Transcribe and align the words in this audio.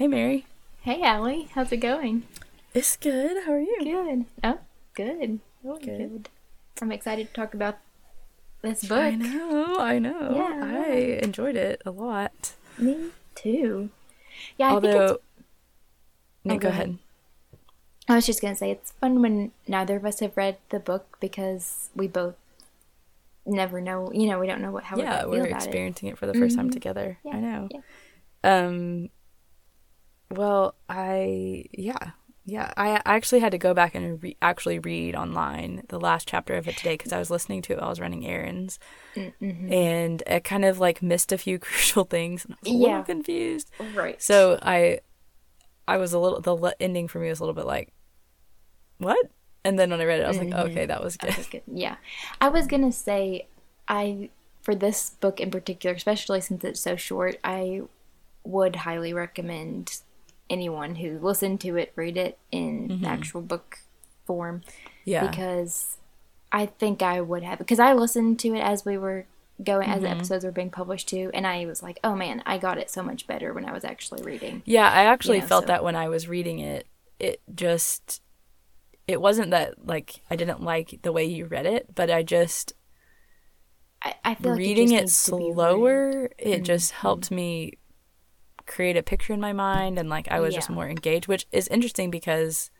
Hey, 0.00 0.08
Mary. 0.08 0.46
Hey, 0.80 1.02
Allie. 1.02 1.50
How's 1.54 1.70
it 1.72 1.76
going? 1.76 2.22
It's 2.72 2.96
good. 2.96 3.44
How 3.44 3.52
are 3.52 3.60
you? 3.60 3.76
Good. 3.84 4.24
Oh, 4.42 4.58
good. 4.94 5.40
Really 5.62 5.84
Good. 5.84 5.98
good. 5.98 6.28
I'm 6.80 6.90
excited 6.90 7.26
to 7.28 7.32
talk 7.34 7.52
about 7.52 7.76
this 8.62 8.82
book. 8.82 8.96
I 8.98 9.14
know. 9.14 9.76
I 9.78 9.98
know. 9.98 10.32
Yeah. 10.34 10.84
I 10.88 11.20
enjoyed 11.22 11.54
it 11.56 11.82
a 11.84 11.90
lot. 11.90 12.54
Me 12.78 13.10
too. 13.34 13.90
Yeah, 14.56 14.68
I 14.68 14.80
think 14.80 14.84
Although, 14.94 15.18
no, 16.44 16.54
Oh, 16.54 16.58
go 16.58 16.62
go 16.62 16.68
ahead. 16.70 16.86
ahead. 16.86 16.98
I 18.08 18.14
was 18.14 18.24
just 18.24 18.40
gonna 18.40 18.56
say 18.56 18.70
it's 18.70 18.92
fun 18.92 19.20
when 19.20 19.52
neither 19.68 19.96
of 19.96 20.06
us 20.06 20.20
have 20.20 20.34
read 20.34 20.56
the 20.70 20.80
book 20.80 21.18
because 21.20 21.90
we 21.94 22.08
both 22.08 22.36
never 23.44 23.82
know. 23.82 24.10
You 24.12 24.28
know, 24.28 24.38
we 24.40 24.46
don't 24.46 24.62
know 24.62 24.70
what 24.72 24.84
how 24.84 24.96
Yeah, 24.96 25.24
we're 25.26 25.32
we're 25.32 25.36
gonna 25.40 25.48
feel 25.48 25.56
about 25.56 25.62
experiencing 25.66 26.08
it. 26.08 26.16
for 26.18 26.26
the 26.26 26.34
1st 26.34 26.56
time 26.56 26.70
Mhm. 26.70 26.72
together. 26.72 27.18
Yeah, 27.24 27.36
I 27.36 27.40
know. 27.40 27.68
yeah. 27.70 27.80
Um. 28.42 29.10
Well, 30.30 30.74
I 30.88 31.64
yeah 31.72 32.12
yeah 32.46 32.72
I 32.76 32.96
I 33.04 33.16
actually 33.16 33.40
had 33.40 33.52
to 33.52 33.58
go 33.58 33.74
back 33.74 33.94
and 33.94 34.22
re- 34.22 34.36
actually 34.40 34.78
read 34.78 35.14
online 35.14 35.82
the 35.88 36.00
last 36.00 36.26
chapter 36.28 36.54
of 36.54 36.66
it 36.68 36.76
today 36.76 36.94
because 36.94 37.12
I 37.12 37.18
was 37.18 37.30
listening 37.30 37.62
to 37.62 37.72
it 37.72 37.76
while 37.78 37.86
I 37.86 37.90
was 37.90 38.00
running 38.00 38.26
errands. 38.26 38.78
Mm-hmm. 39.16 39.72
and 39.72 40.22
I 40.30 40.38
kind 40.38 40.64
of 40.64 40.78
like 40.78 41.02
missed 41.02 41.32
a 41.32 41.38
few 41.38 41.58
crucial 41.66 42.04
things. 42.04 42.44
And 42.44 42.54
I 42.54 42.56
was 42.62 42.70
a 42.72 42.74
Yeah. 42.76 42.86
little 42.98 43.02
confused. 43.04 43.70
Right. 43.94 44.22
So 44.22 44.58
I, 44.62 45.00
I 45.88 45.96
was 45.96 46.12
a 46.12 46.18
little. 46.18 46.40
The 46.40 46.76
ending 46.80 47.08
for 47.08 47.18
me 47.18 47.28
was 47.28 47.40
a 47.40 47.42
little 47.42 47.54
bit 47.54 47.66
like, 47.66 47.92
what? 48.98 49.18
And 49.64 49.78
then 49.78 49.90
when 49.90 50.00
I 50.00 50.04
read 50.04 50.20
it, 50.20 50.24
I 50.24 50.28
was 50.28 50.38
like, 50.38 50.48
Mhm. 50.48 50.70
okay, 50.70 50.86
that 50.86 51.02
was 51.02 51.16
good. 51.16 51.30
That 51.30 51.38
was 51.38 51.46
good. 51.48 51.62
Yeah. 51.66 51.96
I 52.40 52.48
was 52.48 52.66
going 52.66 52.82
to 52.82 52.92
say, 52.96 53.48
I, 53.88 54.30
for 54.62 54.74
this 54.74 55.10
book 55.10 55.40
in 55.40 55.50
particular, 55.50 55.94
especially 55.94 56.40
since 56.40 56.64
it's 56.64 56.80
so 56.80 56.96
short, 56.96 57.36
I 57.44 57.82
would 58.44 58.76
highly 58.76 59.12
recommend 59.12 60.00
anyone 60.50 60.96
who 60.96 61.18
listened 61.18 61.60
to 61.62 61.76
it 61.76 61.92
read 61.96 62.16
it 62.16 62.38
in 62.52 62.88
Mm-hmm. 62.88 63.04
actual 63.06 63.40
book 63.40 63.78
form 64.26 64.62
Yeah. 65.04 65.26
because 65.26 65.96
I 66.52 66.66
think 66.66 67.00
I 67.02 67.20
would 67.20 67.42
have, 67.44 67.58
because 67.58 67.78
I 67.78 67.92
listened 67.92 68.38
to 68.40 68.54
it 68.54 68.60
as 68.60 68.84
we 68.84 68.98
were 68.98 69.26
going, 69.62 69.88
as 69.88 70.00
the 70.02 70.08
Mm-hmm. 70.08 70.16
episodes 70.16 70.44
were 70.44 70.50
being 70.50 70.70
published 70.70 71.08
too, 71.08 71.30
and 71.32 71.46
I 71.46 71.64
was 71.66 71.82
like, 71.82 71.98
oh 72.02 72.14
man, 72.16 72.42
I 72.46 72.58
got 72.58 72.78
it 72.78 72.90
so 72.90 73.02
much 73.02 73.26
better 73.26 73.52
when 73.54 73.64
I 73.64 73.72
was 73.72 73.84
actually 73.84 74.22
reading. 74.22 74.62
yeah, 74.66 74.90
I 74.90 75.04
actually 75.04 75.40
know, 75.40 75.46
felt 75.46 75.64
so- 75.64 75.68
that 75.68 75.84
when 75.84 75.96
I 75.96 76.08
was 76.08 76.28
reading 76.28 76.58
it. 76.58 76.86
It 77.18 77.40
just, 77.54 78.22
it 79.06 79.20
wasn't 79.20 79.50
that 79.50 79.86
like 79.86 80.22
I 80.30 80.36
didn't 80.36 80.62
like 80.62 81.00
the 81.02 81.12
way 81.12 81.24
you 81.26 81.44
read 81.44 81.66
it, 81.66 81.94
but 81.94 82.10
I 82.10 82.22
just 82.22 82.72
I, 84.02 84.14
I 84.24 84.34
feel 84.34 84.52
like 84.52 84.58
reading 84.58 84.88
just 84.88 84.94
it 84.94 85.00
needs 85.02 85.24
to 85.26 85.36
be 85.36 85.44
read. 85.44 85.54
slower. 85.54 86.30
It 86.38 86.62
just 86.62 86.92
Mm-hmm. 86.92 87.00
helped 87.02 87.30
me 87.30 87.74
create 88.70 88.96
a 88.96 89.02
picture 89.02 89.32
in 89.32 89.40
my 89.40 89.52
mind, 89.52 89.98
and 89.98 90.08
like 90.08 90.30
I 90.30 90.38
was 90.40 90.54
just 90.54 90.70
more 90.70 90.88
engaged, 90.88 91.26
which 91.26 91.46
is 91.50 91.66
interesting 91.68 92.10
because 92.10 92.70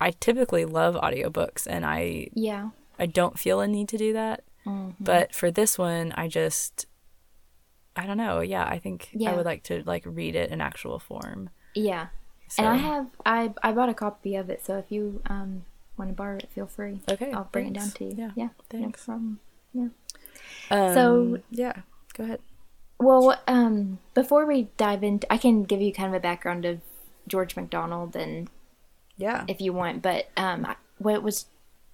I 0.00 0.12
typically 0.12 0.64
love 0.64 0.94
audiobooks, 0.94 1.66
and 1.68 1.84
I 1.84 2.28
Yeah. 2.34 2.70
I 2.98 3.06
don't 3.06 3.38
feel 3.38 3.60
a 3.60 3.68
need 3.68 3.88
to 3.90 3.98
do 3.98 4.12
that. 4.14 4.44
Mm-hmm. 4.66 5.04
But 5.04 5.34
for 5.34 5.50
this 5.50 5.78
one, 5.78 6.12
I 6.16 6.26
just 6.28 6.86
I 7.94 8.06
don't 8.06 8.16
know. 8.16 8.40
Yeah, 8.40 8.64
I 8.64 8.78
think 8.78 9.10
I 9.26 9.34
would 9.34 9.44
like 9.44 9.62
to 9.64 9.82
like 9.84 10.04
read 10.06 10.34
it 10.36 10.50
in 10.50 10.60
actual 10.60 10.98
form. 10.98 11.50
Yeah. 11.74 12.06
So, 12.48 12.62
And 12.62 12.68
I 12.68 12.76
have 12.76 13.06
I 13.26 13.52
I 13.62 13.72
bought 13.72 13.88
a 13.90 13.94
copy 13.94 14.36
of 14.36 14.48
it, 14.48 14.64
so 14.64 14.78
if 14.78 14.90
you 14.90 15.20
um 15.26 15.64
want 15.98 16.10
to 16.10 16.14
borrow 16.14 16.36
it, 16.36 16.48
feel 16.50 16.66
free. 16.66 17.00
Okay, 17.10 17.32
I'll 17.32 17.48
bring 17.52 17.74
thanks. 17.74 17.76
it 17.76 17.80
down 17.80 17.90
to 17.98 18.04
you. 18.04 18.14
Yeah, 18.24 18.30
yeah, 18.42 18.48
thanks. 18.70 19.06
no 19.06 19.12
problem. 19.12 19.40
um, 20.70 20.94
so- 20.94 21.42
yeah, 21.50 21.74
go 22.14 22.24
ahead. 22.24 22.40
Well, 22.98 23.40
um, 23.46 23.98
before 24.14 24.44
we 24.46 24.68
dive 24.76 25.02
into, 25.04 25.30
I 25.32 25.36
can 25.38 25.64
give 25.64 25.80
you 25.80 25.92
kind 25.92 26.08
of 26.08 26.14
a 26.14 26.20
background 26.20 26.64
of 26.64 26.80
George 27.28 27.54
MacDonald, 27.56 28.16
and 28.16 28.48
Yeah. 29.16 29.44
if 29.48 29.60
you 29.60 29.72
want, 29.72 30.02
but 30.02 30.28
um, 30.36 30.66
what 30.98 31.22
was 31.22 31.46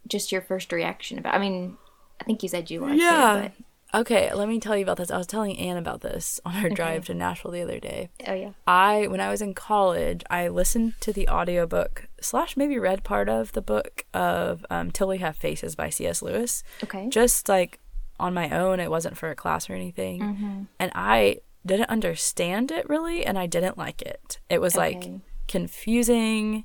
just 0.06 0.32
your 0.32 0.40
first 0.40 0.72
reaction 0.72 1.18
about? 1.18 1.34
I 1.34 1.38
mean, 1.38 1.76
I 2.20 2.24
think 2.24 2.42
you 2.42 2.48
said 2.48 2.70
you 2.70 2.80
liked 2.80 3.00
Yeah. 3.00 3.36
it, 3.44 3.52
Okay, 3.92 4.32
let 4.34 4.48
me 4.48 4.58
tell 4.58 4.76
you 4.76 4.82
about 4.82 4.96
this. 4.96 5.12
I 5.12 5.16
was 5.18 5.26
telling 5.28 5.56
Anne 5.56 5.76
about 5.76 6.00
this 6.00 6.40
on 6.44 6.54
her 6.54 6.68
drive 6.68 7.04
to 7.06 7.14
Nashville 7.14 7.52
the 7.52 7.62
other 7.62 7.78
day. 7.78 8.08
oh 8.26 8.32
yeah, 8.34 8.50
I 8.66 9.06
when 9.06 9.20
I 9.20 9.30
was 9.30 9.40
in 9.40 9.54
college, 9.54 10.24
I 10.28 10.48
listened 10.48 10.94
to 11.00 11.12
the 11.12 11.28
audiobook 11.28 12.08
slash 12.20 12.56
maybe 12.56 12.76
read 12.78 13.04
part 13.04 13.28
of 13.28 13.52
the 13.52 13.62
book 13.62 14.04
of 14.12 14.66
um, 14.68 14.90
Till 14.90 15.06
We 15.08 15.18
Have 15.18 15.36
Faces 15.36 15.76
by 15.76 15.90
C.S. 15.90 16.22
Lewis. 16.22 16.64
okay, 16.82 17.08
Just 17.08 17.48
like 17.48 17.78
on 18.20 18.32
my 18.34 18.50
own, 18.50 18.80
it 18.80 18.90
wasn't 18.90 19.16
for 19.16 19.30
a 19.30 19.34
class 19.34 19.68
or 19.68 19.74
anything, 19.74 20.20
Mm-hmm. 20.20 20.62
and 20.78 20.92
I 20.94 21.38
didn't 21.66 21.88
understand 21.90 22.70
it 22.70 22.88
really, 22.88 23.24
and 23.26 23.38
I 23.38 23.46
didn't 23.46 23.76
like 23.78 24.02
it. 24.02 24.38
It 24.50 24.60
was 24.60 24.76
like 24.76 25.08
confusing, 25.48 26.64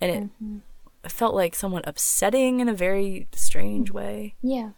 and 0.00 0.10
it 0.10 0.22
Mm-hmm. 0.24 0.58
felt 1.08 1.34
like 1.34 1.54
somewhat 1.54 1.86
upsetting 1.88 2.60
in 2.60 2.68
a 2.68 2.74
very 2.74 3.26
strange 3.32 3.90
way 3.90 4.34
yeah, 4.42 4.70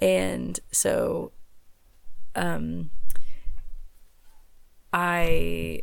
and 0.00 0.58
so 0.72 1.32
um 2.34 2.90
i 4.92 5.82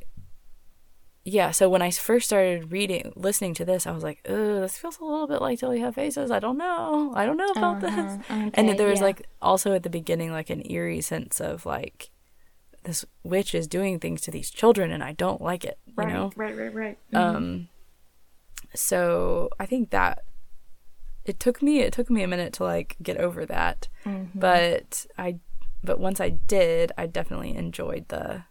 yeah 1.30 1.52
so 1.52 1.68
when 1.68 1.82
i 1.82 1.92
first 1.92 2.26
started 2.28 2.72
reading 2.72 3.12
listening 3.16 3.54
to 3.54 3.66
this 3.66 3.86
i 3.86 3.92
was 3.92 4.02
like 4.04 4.20
oh 4.30 4.62
this 4.62 4.78
feels 4.78 4.98
a 5.00 5.04
little 5.04 5.28
bit 5.28 5.42
like 5.42 5.60
till 5.60 5.76
you 5.76 5.84
have 5.84 5.94
faces 5.96 6.32
i 6.32 6.40
don't 6.40 6.58
know 6.58 7.12
i 7.16 7.26
don't 7.26 7.36
know 7.36 7.52
about 7.56 7.82
this 7.82 7.92
Uh-huh, 7.94 8.22
and 8.30 8.48
okay, 8.54 8.66
then 8.68 8.78
there 8.78 8.88
was 8.88 9.00
yeah. 9.00 9.06
like 9.08 9.28
also 9.42 9.74
at 9.74 9.84
the 9.84 9.90
beginning 9.90 10.32
like 10.32 10.50
an 10.50 10.64
eerie 10.72 11.02
sense 11.02 11.42
of 11.42 11.66
like 11.66 12.12
this 12.84 13.04
witch 13.24 13.54
is 13.54 13.68
doing 13.68 14.00
things 14.00 14.22
to 14.22 14.32
these 14.32 14.50
children 14.50 14.90
and 14.92 15.04
i 15.04 15.12
don't 15.12 15.42
like 15.42 15.66
it 15.66 15.78
you 15.86 15.94
right, 15.98 16.08
know 16.14 16.32
right, 16.38 16.56
right, 16.56 16.74
right. 16.74 16.98
um 17.14 17.68
so 18.74 19.50
i 19.60 19.66
think 19.66 19.90
that 19.90 20.24
it 21.26 21.40
took 21.42 21.62
me 21.62 21.80
it 21.82 21.92
took 21.92 22.10
me 22.10 22.24
a 22.24 22.28
minute 22.28 22.54
to 22.54 22.64
like 22.64 22.96
get 23.04 23.18
over 23.18 23.46
that 23.46 23.90
Mm-hmm. 24.06 24.40
but 24.40 25.06
i 25.18 25.40
but 25.84 26.00
once 26.00 26.22
i 26.22 26.30
did 26.30 26.94
i 26.98 27.06
definitely 27.06 27.54
enjoyed 27.54 28.08
the 28.08 28.44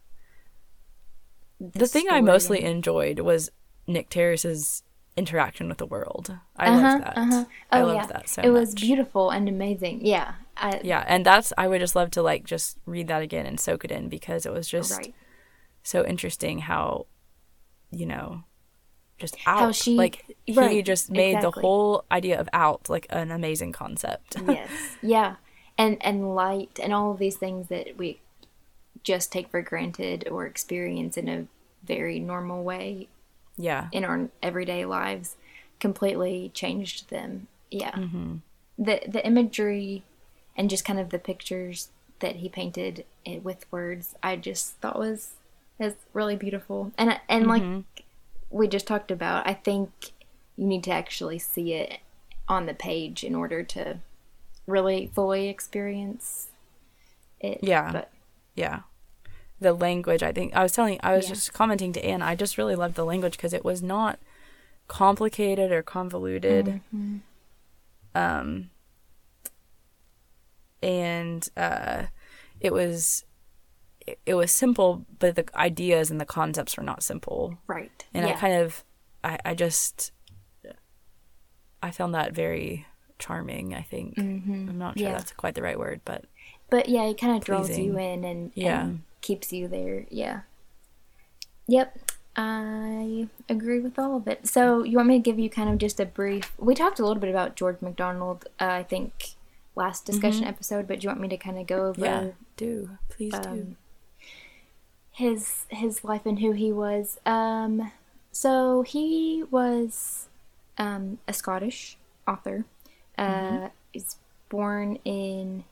the, 1.60 1.86
thing 1.86 2.06
i 2.10 2.20
mostly 2.20 2.62
enjoyed 2.62 3.20
was 3.20 3.50
Nycteris's 3.88 4.82
interaction 5.16 5.68
with 5.68 5.78
the 5.78 5.86
world 5.86 6.38
i 6.56 6.66
Uh-huh, 6.66 6.80
loved 6.82 7.04
that 7.04 7.16
uh-huh. 7.18 7.44
i 7.70 7.80
Oh, 7.80 7.86
loved 7.86 7.96
yeah. 8.00 8.06
that 8.06 8.28
so 8.28 8.42
it 8.42 8.50
was 8.50 8.70
much. 8.74 8.80
beautiful 8.82 9.30
and 9.30 9.48
amazing. 9.48 10.04
Yeah, 10.04 10.34
I, 10.56 10.80
yeah 10.84 11.04
and 11.08 11.24
that's 11.24 11.52
i 11.56 11.66
would 11.68 11.80
just 11.80 11.96
love 11.96 12.10
to 12.12 12.22
like 12.22 12.44
just 12.44 12.78
read 12.84 13.08
that 13.08 13.22
again 13.22 13.46
and 13.46 13.58
soak 13.58 13.84
it 13.84 13.90
in 13.90 14.08
because 14.08 14.44
it 14.44 14.52
was 14.52 14.68
just 14.68 14.92
right. 14.98 15.14
so 15.82 16.04
interesting 16.04 16.58
how 16.60 17.06
you 17.90 18.04
know 18.06 18.42
just 19.18 19.36
out 19.46 19.58
How 19.60 19.72
she- 19.72 19.96
like 19.96 20.36
he 20.44 20.52
right, 20.52 20.84
just 20.84 21.10
made 21.10 21.40
the 21.40 21.50
whole 21.50 22.04
idea 22.12 22.38
of 22.38 22.48
out 22.52 22.90
like 22.90 23.06
an 23.08 23.30
amazing 23.30 23.72
concept 23.72 24.36
yes 24.46 24.68
yeah 25.00 25.36
and 25.78 25.96
and 26.02 26.34
light 26.34 26.78
and 26.82 26.92
all 26.92 27.12
of 27.12 27.18
these 27.18 27.36
things 27.36 27.68
that 27.68 27.96
we 27.96 28.20
just 29.06 29.30
take 29.30 29.48
for 29.48 29.62
granted 29.62 30.26
or 30.30 30.46
experience 30.46 31.16
in 31.16 31.28
a 31.28 31.46
very 31.84 32.18
normal 32.18 32.60
way 32.64 33.06
yeah 33.56 33.86
in 33.92 34.04
our 34.04 34.28
everyday 34.42 34.84
lives 34.84 35.36
completely 35.80 36.50
changed 36.52 37.08
them 37.08 37.46
yeah 37.70 37.92
Mm-hmm. 37.92 38.36
the 38.78 39.00
the 39.14 39.24
imagery 39.24 40.02
and 40.56 40.68
just 40.68 40.84
kind 40.84 40.98
of 40.98 41.10
the 41.10 41.18
pictures 41.30 41.88
that 42.18 42.36
he 42.36 42.48
painted 42.48 43.04
it 43.24 43.44
with 43.44 43.70
words 43.70 44.14
i 44.22 44.34
just 44.48 44.64
thought 44.80 44.98
was 44.98 45.34
is 45.78 45.94
really 46.12 46.36
beautiful 46.36 46.90
and 46.98 47.20
and 47.28 47.46
Mm-hmm. 47.46 47.74
like 47.76 48.04
we 48.50 48.66
just 48.66 48.86
talked 48.88 49.10
about 49.12 49.46
i 49.46 49.54
think 49.54 49.88
you 50.56 50.66
need 50.66 50.82
to 50.84 50.90
actually 50.92 51.38
see 51.38 51.68
it 51.74 51.98
on 52.48 52.66
the 52.66 52.74
page 52.74 53.22
in 53.22 53.34
order 53.34 53.62
to 53.62 53.98
really 54.66 55.10
fully 55.14 55.48
experience 55.48 56.48
it 57.40 57.58
Yeah. 57.62 57.92
but 57.92 58.10
yeah 58.56 58.80
the 59.60 59.72
language 59.72 60.22
i 60.22 60.32
think 60.32 60.54
i 60.54 60.62
was 60.62 60.72
telling 60.72 60.98
i 61.02 61.14
was 61.16 61.26
Yeah. 61.28 61.34
just 61.34 61.52
commenting 61.52 61.92
to 61.94 62.04
anne 62.04 62.22
i 62.22 62.34
just 62.34 62.58
really 62.58 62.74
loved 62.74 62.94
the 62.94 63.04
language 63.04 63.36
because 63.36 63.52
it 63.54 63.64
was 63.64 63.82
not 63.82 64.18
complicated 64.88 65.72
or 65.72 65.82
convoluted 65.82 66.66
Mm-hmm. 66.94 67.16
um 68.14 68.70
and 70.82 71.48
uh 71.56 72.04
it 72.60 72.72
was 72.72 73.24
it, 74.06 74.18
it 74.26 74.34
was 74.34 74.52
simple 74.52 75.04
but 75.18 75.34
the 75.36 75.44
ideas 75.56 76.10
and 76.10 76.20
the 76.20 76.24
concepts 76.26 76.76
were 76.76 76.82
not 76.82 77.02
simple 77.02 77.58
right 77.66 78.04
and 78.14 78.26
yeah. 78.26 78.32
I 78.34 78.36
kind 78.36 78.54
of, 78.62 78.84
I, 79.24 79.38
I 79.44 79.54
just, 79.54 80.12
I 81.82 81.90
found 81.90 82.14
that 82.14 82.32
very 82.32 82.86
charming. 83.18 83.74
I 83.74 83.82
think 83.82 84.14
I'm 84.16 84.78
not 84.78 84.96
sure 84.96 85.06
Mm-hmm. 85.06 85.12
Yeah. 85.12 85.18
that's 85.18 85.32
quite 85.32 85.54
the 85.56 85.62
right 85.62 85.78
word, 85.78 86.00
but 86.04 86.24
But 86.70 86.88
yeah, 86.88 87.02
it 87.04 87.18
kind 87.20 87.36
of 87.36 87.44
draws 87.44 87.76
you 87.76 87.98
in 87.98 88.24
and, 88.24 88.52
Yeah. 88.54 88.84
and 88.84 89.02
keeps 89.26 89.52
you 89.52 89.68
there. 89.68 90.06
Yeah. 90.10 90.40
Yep. 91.68 91.98
I 92.36 93.28
agree 93.48 93.80
with 93.80 93.98
all 93.98 94.16
of 94.16 94.28
it. 94.28 94.46
So, 94.46 94.82
you 94.84 94.96
want 94.96 95.08
me 95.08 95.16
to 95.18 95.22
give 95.22 95.38
you 95.38 95.48
kind 95.48 95.70
of 95.70 95.78
just 95.78 95.98
a 96.00 96.04
brief? 96.04 96.52
We 96.58 96.74
talked 96.74 96.98
a 96.98 97.02
little 97.06 97.20
bit 97.20 97.30
about 97.30 97.56
George 97.56 97.80
MacDonald, 97.80 98.44
uh, 98.60 98.66
I 98.66 98.82
think, 98.82 99.12
last 99.74 100.04
discussion 100.04 100.44
episode, 100.44 100.86
but 100.86 101.00
do 101.00 101.04
you 101.04 101.08
want 101.10 101.20
me 101.20 101.28
to 101.28 101.36
kind 101.38 101.58
of 101.58 101.66
go 101.66 101.86
over 101.86 102.00
Mm-hmm. 102.00 102.26
yeah, 102.26 102.30
do 102.56 102.90
please 103.08 103.32
do. 103.32 103.48
um, 103.48 103.76
his 105.12 105.64
his 105.70 106.04
life 106.04 106.26
and 106.26 106.38
who 106.40 106.52
he 106.52 106.72
was. 106.72 107.18
Um, 107.24 107.90
so 108.32 108.82
he 108.82 109.44
was 109.50 110.28
um, 110.78 111.18
a 111.26 111.32
Scottish 111.32 111.96
author. 112.28 112.64
Uh, 113.16 113.68
He's 113.92 114.16
born 114.50 114.98
in 115.06 115.64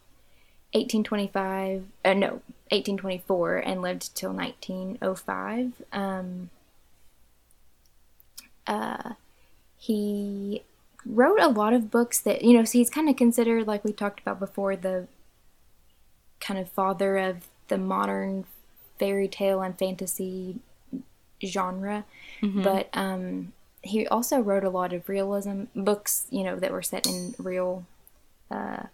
1825. 0.72 1.84
Uh, 2.04 2.14
no, 2.14 2.40
1824, 2.74 3.56
and 3.58 3.82
lived 3.82 4.14
till 4.14 4.32
1905. 4.32 5.82
Um, 5.92 6.50
uh, 8.66 9.12
he 9.76 10.62
wrote 11.06 11.40
a 11.40 11.48
lot 11.48 11.72
of 11.74 11.90
books 11.90 12.20
that 12.20 12.42
you 12.42 12.56
know. 12.56 12.64
So 12.64 12.78
he's 12.78 12.90
kind 12.90 13.08
of 13.08 13.16
considered, 13.16 13.66
like 13.66 13.84
we 13.84 13.92
talked 13.92 14.20
about 14.20 14.38
before, 14.40 14.76
the 14.76 15.06
kind 16.40 16.58
of 16.58 16.68
father 16.70 17.16
of 17.16 17.46
the 17.68 17.78
modern 17.78 18.44
fairy 18.98 19.28
tale 19.28 19.62
and 19.62 19.78
fantasy 19.78 20.58
genre. 21.44 22.04
But 22.62 22.88
um, 22.92 23.52
he 23.82 24.06
also 24.06 24.40
wrote 24.40 24.64
a 24.64 24.70
lot 24.70 24.92
of 24.92 25.08
realism 25.08 25.64
books, 25.74 26.26
you 26.30 26.42
know, 26.44 26.56
that 26.56 26.72
were 26.72 26.82
set 26.82 27.06
in 27.06 27.34
real. 27.38 27.84
Uh, 28.50 28.84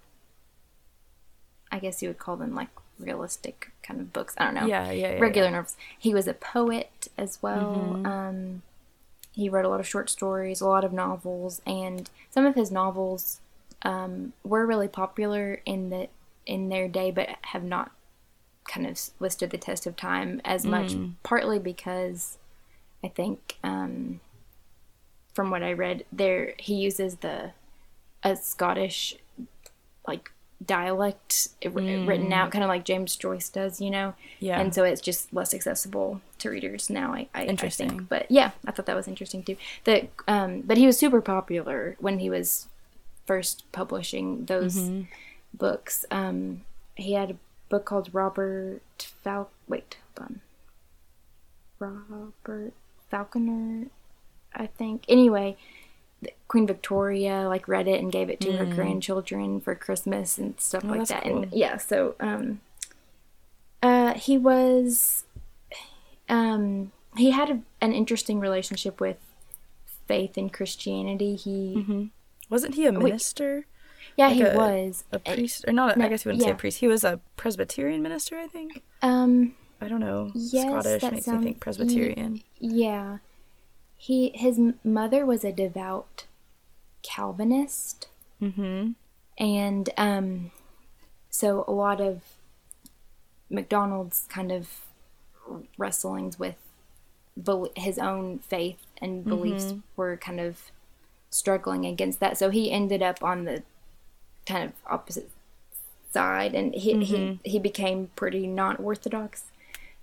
I 1.72 1.78
guess 1.78 2.02
you 2.02 2.08
would 2.08 2.18
call 2.18 2.36
them 2.36 2.54
like 2.54 2.68
realistic 3.00 3.70
kind 3.82 4.00
of 4.00 4.12
books. 4.12 4.34
I 4.38 4.44
don't 4.44 4.54
know. 4.54 4.66
Yeah, 4.66 4.90
yeah, 4.90 5.12
yeah, 5.14 5.20
Regular 5.20 5.50
novels. 5.50 5.76
He 5.98 6.14
was 6.14 6.26
a 6.26 6.34
poet 6.34 7.08
as 7.18 7.38
well. 7.42 8.00
Um, 8.04 8.62
he 9.32 9.48
wrote 9.48 9.64
a 9.64 9.68
lot 9.68 9.80
of 9.80 9.86
short 9.88 10.10
stories, 10.10 10.60
a 10.60 10.66
lot 10.66 10.84
of 10.84 10.92
novels, 10.92 11.60
and 11.66 12.10
some 12.30 12.46
of 12.46 12.54
his 12.54 12.70
novels 12.70 13.40
um, 13.82 14.32
were 14.44 14.66
really 14.66 14.88
popular 14.88 15.60
in 15.64 15.90
the 15.90 16.08
in 16.46 16.68
their 16.68 16.88
day, 16.88 17.10
but 17.10 17.28
have 17.42 17.62
not 17.64 17.92
kind 18.68 18.86
of 18.86 18.98
withstood 19.18 19.50
the 19.50 19.58
test 19.58 19.86
of 19.86 19.96
time 19.96 20.40
as 20.44 20.64
much. 20.64 20.92
Partly 21.22 21.58
because 21.58 22.38
I 23.04 23.08
think, 23.08 23.56
um, 23.64 24.20
from 25.32 25.50
what 25.50 25.62
I 25.62 25.72
read, 25.72 26.04
there 26.12 26.54
he 26.58 26.74
uses 26.74 27.16
the 27.16 27.52
a 28.22 28.36
Scottish 28.36 29.16
like 30.06 30.30
dialect 30.64 31.48
wr- 31.64 31.80
written 31.80 32.32
out, 32.32 32.50
kind 32.50 32.62
of 32.62 32.68
like 32.68 32.84
James 32.84 33.16
Joyce 33.16 33.48
does, 33.48 33.80
you 33.80 33.90
know. 33.90 34.14
Yeah. 34.40 34.60
And 34.60 34.74
so 34.74 34.84
it's 34.84 35.00
just 35.00 35.32
less 35.32 35.54
accessible 35.54 36.20
to 36.38 36.50
readers 36.50 36.90
now. 36.90 37.12
I, 37.14 37.28
I, 37.34 37.42
I 37.42 37.44
Interesting. 37.46 37.88
think, 37.88 38.08
but 38.08 38.30
yeah, 38.30 38.50
I 38.66 38.70
thought 38.72 38.86
that 38.86 38.96
was 38.96 39.08
interesting 39.08 39.42
too. 39.42 39.56
That, 39.84 40.10
um, 40.28 40.60
but 40.62 40.76
he 40.76 40.86
was 40.86 40.98
super 40.98 41.20
popular 41.22 41.96
when 41.98 42.18
he 42.18 42.28
was 42.30 42.68
first 43.26 43.64
publishing 43.72 44.44
those 44.46 44.76
Mm-hmm. 44.76 45.02
books. 45.54 46.04
Um, 46.10 46.62
he 46.94 47.14
had 47.14 47.30
a 47.30 47.36
book 47.70 47.84
called 47.86 48.10
Robert 48.12 48.82
Fal. 49.22 49.50
Wait, 49.68 49.96
hold 50.18 50.28
on. 50.28 50.40
Robert 51.78 52.72
Falconer, 53.10 53.86
I 54.54 54.66
think. 54.66 55.04
Anyway, 55.08 55.56
Queen 56.48 56.66
Victoria 56.66 57.48
like 57.48 57.66
read 57.68 57.86
it 57.88 58.00
and 58.00 58.10
gave 58.12 58.28
it 58.28 58.40
to 58.40 58.52
her 58.52 58.66
grandchildren 58.66 59.60
for 59.60 59.74
Christmas 59.74 60.36
and 60.38 60.60
stuff 60.60 60.84
like 60.84 60.92
Mm. 60.92 60.94
Oh, 60.94 60.98
that's 60.98 61.10
that. 61.10 61.22
cool. 61.22 61.42
And 61.42 61.52
yeah, 61.52 61.76
so 61.76 62.14
um, 62.20 62.60
uh, 63.82 64.14
he 64.14 64.36
was 64.36 65.24
um, 66.28 66.92
he 67.16 67.30
had 67.30 67.50
a, 67.50 67.60
an 67.80 67.92
interesting 67.92 68.40
relationship 68.40 69.00
with 69.00 69.16
faith 70.06 70.36
and 70.36 70.52
Christianity. 70.52 71.36
He 71.36 72.10
Wasn't 72.48 72.74
he 72.74 72.86
a 72.86 72.92
minister? 72.92 73.66
yeah, 74.16 74.26
Like 74.28 74.36
he 74.36 74.42
a- 74.42 74.56
was 74.56 75.04
A 75.12 75.18
priest? 75.18 75.64
Or 75.66 75.72
not, 75.72 75.96
no, 75.96 76.04
I 76.04 76.08
guess 76.08 76.24
you 76.24 76.30
wouldn't 76.30 76.44
say 76.44 76.50
a 76.50 76.54
priest. 76.54 76.78
He 76.78 76.88
was 76.88 77.04
a 77.04 77.20
Presbyterian 77.36 78.02
minister, 78.02 78.36
I 78.38 78.46
think. 78.46 78.82
um 79.02 79.54
I 79.82 79.88
don't 79.88 80.00
know. 80.00 80.30
Yes, 80.34 80.66
Scottish 80.84 81.02
makes 81.10 81.26
me 81.26 81.38
think 81.38 81.60
Presbyterian. 81.60 82.42
Yeah. 82.58 83.18
He 84.02 84.32
his 84.34 84.58
mother 84.82 85.26
was 85.26 85.44
a 85.44 85.52
devout 85.52 86.24
Calvinist. 87.02 88.08
Mm-hmm. 88.40 88.92
And 89.36 89.90
um 89.98 90.52
so 91.28 91.66
a 91.68 91.72
lot 91.72 92.00
of 92.00 92.22
MacDonald's 93.50 94.26
kind 94.30 94.52
of 94.52 94.86
wrestlings 95.76 96.38
with 96.38 96.56
bel- 97.36 97.72
his 97.76 97.98
own 97.98 98.38
faith 98.38 98.78
and 99.02 99.22
beliefs 99.22 99.74
were 99.96 100.16
kind 100.16 100.40
of 100.40 100.70
struggling 101.28 101.84
against 101.84 102.20
that. 102.20 102.38
So 102.38 102.48
he 102.48 102.72
ended 102.72 103.02
up 103.02 103.22
on 103.22 103.44
the 103.44 103.62
kind 104.46 104.64
of 104.64 104.72
opposite 104.86 105.28
side 106.10 106.54
and 106.54 106.74
he 106.74 107.04
he, 107.04 107.38
he 107.44 107.58
became 107.58 108.08
pretty 108.16 108.46
non-orthodox. 108.46 109.44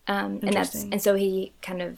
Um, 0.06 0.40
and 0.44 0.54
that's 0.54 0.84
and 0.84 1.02
so 1.02 1.16
he 1.16 1.52
kind 1.64 1.82
of 1.82 1.98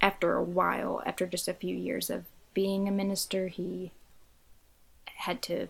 after 0.00 0.34
a 0.36 0.42
while, 0.42 1.02
after 1.06 1.26
just 1.26 1.48
a 1.48 1.54
few 1.54 1.76
years 1.76 2.10
of 2.10 2.24
being 2.54 2.88
a 2.88 2.92
minister, 2.92 3.48
he 3.48 3.92
had 5.16 5.42
to 5.42 5.68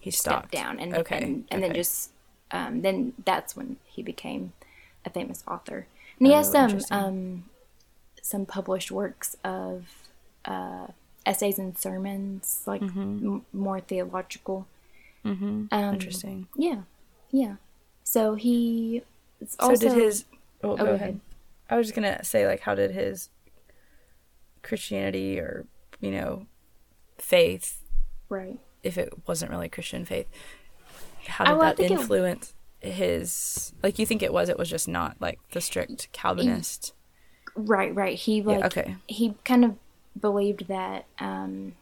He 0.00 0.10
step 0.10 0.50
stopped. 0.50 0.50
down 0.50 0.78
and 0.80 0.94
Okay, 0.94 1.22
and, 1.22 1.44
and 1.50 1.62
then 1.62 1.74
just 1.74 2.10
um, 2.50 2.82
then 2.82 3.14
that's 3.24 3.56
when 3.56 3.76
he 3.86 4.02
became 4.02 4.52
a 5.06 5.10
famous 5.10 5.42
author. 5.48 5.86
And 6.18 6.26
he 6.26 6.34
Oh, 6.34 6.36
has 6.36 6.50
some 6.50 6.80
um, 6.90 7.44
some 8.22 8.46
published 8.46 8.90
works 8.90 9.36
of 9.44 9.86
uh, 10.44 10.88
essays 11.26 11.58
and 11.58 11.76
sermons, 11.78 12.62
like 12.66 12.82
m- 12.82 13.44
more 13.52 13.80
theological. 13.80 14.66
Mm-hmm. 15.24 15.66
Um, 15.70 15.94
Interesting. 15.94 16.48
Yeah, 16.56 16.82
yeah. 17.30 17.56
So 18.04 18.34
he 18.34 19.02
So 19.46 19.56
also 19.68 19.88
did 19.88 19.92
his. 19.92 20.24
Oh, 20.62 20.76
go 20.76 20.84
go 20.84 20.92
ahead. 20.94 20.94
ahead. 20.94 21.20
I 21.70 21.76
was 21.76 21.86
just 21.86 21.94
gonna 21.94 22.22
say, 22.24 22.46
like, 22.46 22.60
how 22.60 22.74
did 22.74 22.90
his 22.92 23.28
Christianity 24.62 25.38
or 25.38 25.66
you 26.00 26.10
know 26.10 26.46
faith, 27.18 27.82
right. 28.28 28.58
if 28.82 28.98
it 28.98 29.12
wasn't 29.26 29.50
really 29.50 29.68
Christian 29.68 30.04
faith, 30.04 30.26
how 31.26 31.44
did 31.44 31.60
that 31.60 31.76
think 31.76 31.90
it- 31.90 32.00
influence 32.00 32.54
his? 32.80 33.72
Like, 33.82 33.98
you 33.98 34.06
think 34.06 34.22
it 34.22 34.32
was? 34.32 34.48
It 34.48 34.58
was 34.58 34.68
just 34.68 34.88
not 34.88 35.16
like 35.20 35.38
the 35.52 35.60
strict 35.60 36.10
Calvinist. 36.12 36.94
Right, 37.54 37.94
right. 37.94 38.16
He 38.16 38.42
like 38.42 38.64
okay. 38.64 38.96
he 39.06 39.34
kind 39.44 39.64
of 39.64 39.76
believed 40.18 40.68
that 40.68 41.06
um 41.18 41.74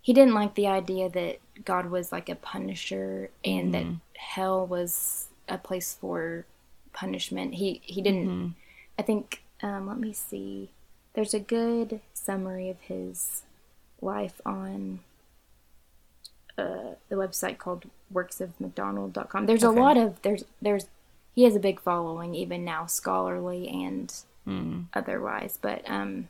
he 0.00 0.12
didn't 0.12 0.34
like 0.34 0.54
the 0.54 0.66
idea 0.66 1.08
that 1.10 1.38
God 1.64 1.86
was 1.86 2.12
like 2.12 2.28
a 2.28 2.34
punisher 2.34 3.30
and 3.44 3.74
that 3.74 3.86
hell 4.16 4.66
was 4.66 5.28
a 5.48 5.58
place 5.58 5.96
for 6.00 6.46
punishment. 6.92 7.54
He 7.54 7.80
he 7.84 8.00
didn't 8.00 8.54
I 8.98 9.02
think 9.02 9.42
um 9.62 9.86
let 9.86 9.98
me 9.98 10.12
see. 10.12 10.70
There's 11.14 11.34
a 11.34 11.40
good 11.40 12.00
summary 12.12 12.68
of 12.70 12.80
his 12.80 13.42
life 14.00 14.40
on 14.44 15.00
uh, 16.58 16.94
the 17.08 17.16
website 17.16 17.58
called 17.58 17.84
worksofmcdonald.com. 18.12 19.46
There's 19.46 19.64
Okay. 19.64 19.78
a 19.78 19.82
lot 19.82 19.96
of 19.96 20.20
there's 20.22 20.44
there's 20.60 20.86
he 21.34 21.44
has 21.44 21.56
a 21.56 21.60
big 21.60 21.80
following 21.80 22.34
even 22.34 22.64
now, 22.64 22.86
scholarly 22.86 23.68
and 23.68 24.12
Mm. 24.46 24.86
otherwise. 24.92 25.58
But 25.60 25.82
um, 25.88 26.28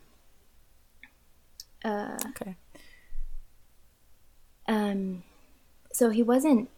uh, 1.85 2.17
Okay. 2.29 2.55
um, 4.69 5.25
so 5.93 6.11
he 6.11 6.23
wasn't 6.23 6.71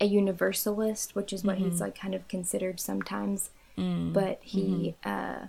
a 0.00 0.04
universalist, 0.04 1.14
which 1.16 1.32
is 1.32 1.42
what 1.42 1.56
Mm-hmm. 1.56 1.70
he's 1.70 1.80
like 1.80 1.98
kind 1.98 2.14
of 2.14 2.28
considered 2.28 2.80
sometimes. 2.80 3.50
Mm. 3.78 4.12
But 4.12 4.40
he, 4.42 4.94
Mm-hmm. 5.04 5.08
uh, 5.08 5.46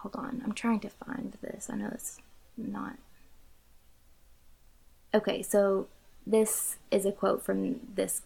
hold 0.00 0.16
on, 0.16 0.42
I'm 0.44 0.52
trying 0.52 0.80
to 0.80 0.88
find 0.88 1.36
this. 1.42 1.68
I 1.70 1.76
know 1.76 1.90
it's 1.92 2.18
not. 2.56 2.96
Okay, 5.12 5.42
so 5.42 5.88
this 6.26 6.76
is 6.90 7.04
a 7.04 7.12
quote 7.12 7.42
from 7.42 7.80
this 7.94 8.22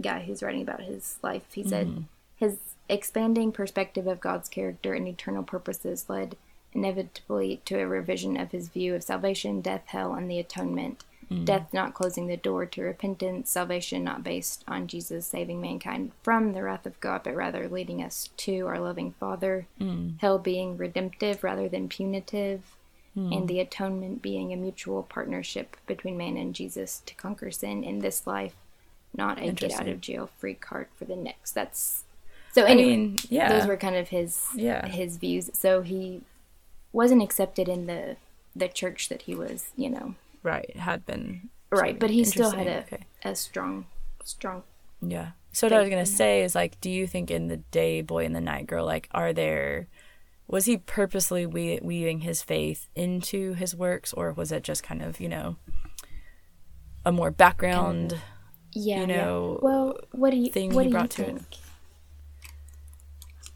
guy 0.00 0.22
who's 0.22 0.42
writing 0.42 0.62
about 0.62 0.82
his 0.82 1.18
life. 1.22 1.44
He 1.52 1.64
said, 1.64 1.86
Mm-hmm. 1.88 2.02
His 2.36 2.58
expanding 2.88 3.50
perspective 3.50 4.06
of 4.06 4.20
God's 4.20 4.48
character 4.48 4.94
and 4.94 5.08
eternal 5.08 5.42
purposes 5.42 6.08
led 6.08 6.36
inevitably 6.72 7.60
to 7.64 7.80
a 7.80 7.86
revision 7.86 8.36
of 8.36 8.52
his 8.52 8.68
view 8.68 8.94
of 8.94 9.02
salvation, 9.02 9.60
death, 9.60 9.82
hell, 9.86 10.14
and 10.14 10.30
the 10.30 10.38
atonement. 10.38 11.02
Mm. 11.30 11.44
Death 11.44 11.72
not 11.72 11.94
closing 11.94 12.26
the 12.26 12.36
door 12.36 12.64
to 12.64 12.82
repentance, 12.82 13.50
salvation 13.50 14.02
not 14.02 14.24
based 14.24 14.64
on 14.66 14.86
Jesus 14.86 15.26
saving 15.26 15.60
mankind 15.60 16.12
from 16.22 16.52
the 16.52 16.62
wrath 16.62 16.86
of 16.86 16.98
God, 17.00 17.22
but 17.24 17.36
rather 17.36 17.68
leading 17.68 18.02
us 18.02 18.30
to 18.38 18.66
our 18.66 18.78
loving 18.78 19.12
Father. 19.20 19.66
Mm. 19.80 20.18
Hell 20.20 20.38
being 20.38 20.76
redemptive 20.78 21.44
rather 21.44 21.68
than 21.68 21.88
punitive, 21.88 22.62
mm. 23.16 23.36
and 23.36 23.46
the 23.46 23.60
atonement 23.60 24.22
being 24.22 24.52
a 24.52 24.56
mutual 24.56 25.02
partnership 25.02 25.76
between 25.86 26.16
man 26.16 26.36
and 26.38 26.54
Jesus 26.54 27.02
to 27.04 27.14
conquer 27.14 27.50
sin 27.50 27.84
in 27.84 27.98
this 27.98 28.26
life, 28.26 28.54
not 29.14 29.38
a 29.40 29.52
get 29.52 29.72
out 29.72 29.88
of 29.88 30.00
jail 30.00 30.30
free 30.38 30.54
card 30.54 30.88
for 30.96 31.04
the 31.04 31.16
next. 31.16 31.52
That's 31.52 32.04
so. 32.52 32.64
I 32.64 32.74
mean, 32.74 33.18
yeah. 33.28 33.50
those 33.50 33.66
were 33.66 33.76
kind 33.76 33.96
of 33.96 34.08
his 34.08 34.46
Yeah. 34.54 34.86
his 34.86 35.18
views. 35.18 35.50
So 35.52 35.82
he 35.82 36.22
wasn't 36.92 37.22
accepted 37.22 37.68
in 37.68 37.86
the 37.86 38.16
the 38.56 38.68
church 38.68 39.08
that 39.10 39.22
he 39.22 39.34
was, 39.34 39.70
you 39.76 39.90
know, 39.90 40.14
right. 40.42 40.76
Had 40.76 41.06
been. 41.06 41.50
right. 41.70 41.98
But 41.98 42.10
he 42.10 42.24
still 42.24 42.50
had 42.50 42.66
a 42.66 42.78
okay. 42.80 43.06
a 43.22 43.34
strong 43.34 43.86
strong 44.24 44.62
Yeah. 45.00 45.30
So 45.52 45.66
what 45.66 45.72
I 45.72 45.80
was 45.80 45.88
gonna 45.88 46.06
say 46.06 46.42
is 46.42 46.54
like, 46.54 46.80
do 46.80 46.90
you 46.90 47.06
think 47.06 47.30
in 47.30 47.48
the 47.48 47.56
day 47.56 48.02
boy 48.02 48.24
and 48.24 48.34
the 48.34 48.40
night 48.40 48.66
girl, 48.66 48.84
like, 48.84 49.08
are 49.12 49.32
there, 49.32 49.88
was 50.46 50.66
he 50.66 50.76
purposely 50.76 51.46
we- 51.46 51.80
weaving 51.82 52.20
his 52.20 52.42
faith 52.42 52.88
into 52.94 53.54
his 53.54 53.74
works, 53.74 54.12
or 54.12 54.32
was 54.32 54.52
it 54.52 54.62
just 54.62 54.82
kind 54.82 55.02
of 55.02 55.20
you 55.20 55.28
know, 55.28 55.56
a 57.04 57.12
more 57.12 57.30
background? 57.30 58.18
Yeah, 58.72 59.00
you 59.00 59.06
know, 59.06 59.58
yeah. 59.60 59.68
Well, 59.68 60.00
what 60.12 60.30
do 60.30 60.36
you 60.36 60.50
thing 60.52 60.74
what 60.74 60.84
he 60.84 60.90
do 60.90 60.92
you 60.92 60.98
brought 60.98 61.10
to 61.10 61.22
it. 61.22 61.26
think? 61.26 61.46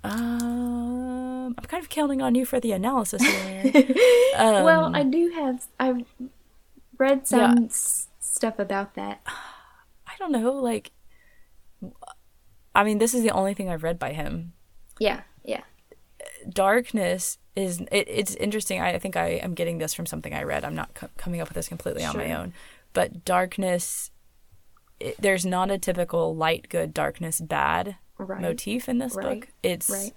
Um, 0.05 1.55
I'm 1.57 1.65
kind 1.69 1.83
of 1.83 1.89
counting 1.89 2.23
on 2.23 2.35
you 2.35 2.45
for 2.45 2.59
the 2.59 2.73
analysis 2.73 3.23
here. 3.23 3.63
um, 4.37 4.65
well, 4.65 4.91
I 4.95 5.05
do 5.05 5.31
have 5.31 5.67
I've 5.79 6.05
read 7.03 7.27
some 7.27 7.65
s- 7.67 8.09
stuff 8.21 8.59
about 8.59 8.95
that. 8.95 9.21
I 9.27 10.13
don't 10.19 10.33
know, 10.33 10.53
like, 10.53 10.93
I 12.75 12.85
mean, 12.85 12.99
this 12.99 13.13
is 13.15 13.23
the 13.23 13.31
only 13.31 13.55
thing 13.55 13.69
I've 13.69 13.83
read 13.83 13.99
by 13.99 14.13
him. 14.13 14.53
Yeah, 14.99 15.23
yeah. 15.45 15.63
darkness 16.49 17.39
is 17.57 17.81
it, 17.93 18.07
it's 18.09 18.35
interesting 18.37 18.81
i 18.81 18.97
think 18.99 19.15
i 19.17 19.27
am 19.29 19.53
getting 19.55 19.77
this 19.79 19.93
from 19.93 20.07
something 20.07 20.33
i 20.33 20.43
read 20.43 20.65
i'm 20.65 20.75
not 20.75 20.95
co- 20.95 21.09
coming 21.19 21.41
up 21.41 21.49
with 21.49 21.55
this 21.55 21.69
completely 21.69 22.03
on 22.05 22.17
my 22.17 22.33
own 22.33 22.53
but 22.95 23.25
darkness 23.27 24.11
it, 25.01 25.15
there's 25.21 25.45
not 25.45 25.71
a 25.71 25.77
typical 25.79 26.35
light 26.35 26.67
good 26.71 26.95
darkness 26.95 27.41
bad 27.41 27.97
Right. 28.19 28.41
motif 28.41 28.89
in 28.89 28.99
this 28.99 29.15
Right. 29.15 29.41
book 29.41 29.49
it's 29.63 29.91
Right. 29.91 30.13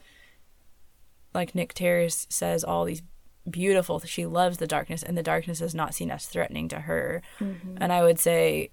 like 1.34 1.52
Nycteris 1.54 2.32
says 2.32 2.64
all 2.64 2.86
these 2.86 3.02
beautiful 3.50 4.00
she 4.00 4.26
loves 4.26 4.58
the 4.58 4.68
darkness 4.68 5.04
and 5.04 5.18
the 5.18 5.24
darkness 5.24 5.62
is 5.62 5.76
not 5.76 5.94
seen 5.94 6.10
as 6.12 6.26
threatening 6.26 6.68
to 6.68 6.80
her 6.82 7.22
Mm-hmm. 7.40 7.78
and 7.80 7.94
i 7.94 8.02
would 8.02 8.20
say 8.20 8.72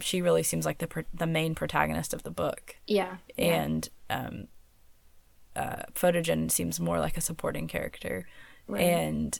she 0.00 0.20
really 0.20 0.42
seems 0.42 0.66
like 0.66 0.78
the 0.78 1.04
the 1.14 1.26
main 1.26 1.54
protagonist 1.54 2.12
of 2.12 2.22
the 2.24 2.30
book 2.30 2.76
Yeah. 2.86 3.16
yeah. 3.36 3.62
and 3.62 3.88
um, 4.10 4.48
uh, 5.56 5.82
Photogen 5.94 6.50
seems 6.50 6.80
more 6.80 6.98
like 6.98 7.16
a 7.16 7.20
supporting 7.20 7.68
character, 7.68 8.26
Right. 8.66 8.80
and 8.82 9.38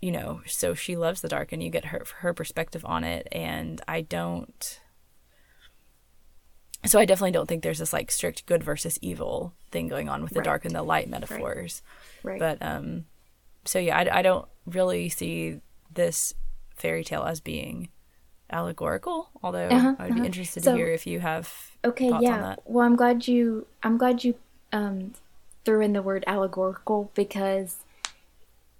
you 0.00 0.10
know, 0.12 0.40
so 0.46 0.72
she 0.72 0.96
loves 0.96 1.20
the 1.20 1.28
dark, 1.28 1.52
and 1.52 1.62
you 1.62 1.68
get 1.68 1.86
her 1.86 2.02
her 2.20 2.32
perspective 2.32 2.82
on 2.86 3.04
it, 3.04 3.28
and 3.32 3.82
I 3.86 4.00
don't. 4.00 4.80
So 6.86 6.98
I 6.98 7.04
definitely 7.04 7.32
don't 7.32 7.46
think 7.46 7.62
there's 7.62 7.78
this 7.78 7.92
like 7.92 8.10
strict 8.10 8.46
good 8.46 8.64
versus 8.64 8.98
evil 9.02 9.52
thing 9.70 9.86
going 9.88 10.08
on 10.08 10.22
with 10.22 10.32
the 10.32 10.38
Right. 10.40 10.44
dark 10.44 10.64
and 10.64 10.74
the 10.74 10.82
light 10.82 11.08
metaphors, 11.08 11.82
right. 12.22 12.38
but 12.38 12.58
um, 12.62 13.04
so 13.66 13.78
yeah, 13.78 13.98
I, 13.98 14.18
I 14.20 14.22
don't 14.22 14.48
really 14.66 15.08
see 15.10 15.60
this 15.92 16.32
fairy 16.76 17.04
tale 17.04 17.22
as 17.24 17.40
being 17.40 17.88
allegorical. 18.50 19.28
Although 19.42 19.68
Uh-huh, 19.68 19.94
I'd 19.98 20.08
be 20.08 20.12
uh-huh. 20.20 20.24
interested 20.24 20.64
So- 20.64 20.72
to 20.72 20.76
hear 20.78 20.88
if 20.88 21.06
you 21.06 21.20
have 21.20 21.52
Okay, 21.84 22.08
thoughts 22.10 22.16
on 22.26 22.32
yeah. 22.32 22.40
that. 22.40 22.60
Well, 22.64 22.86
I'm 22.86 22.96
glad 22.96 23.28
you 23.28 23.66
I'm 23.82 23.98
glad 23.98 24.24
you 24.24 24.34
um 24.72 25.12
threw 25.64 25.80
in 25.82 25.92
the 25.92 26.02
word 26.02 26.24
allegorical 26.26 27.10
because 27.14 27.76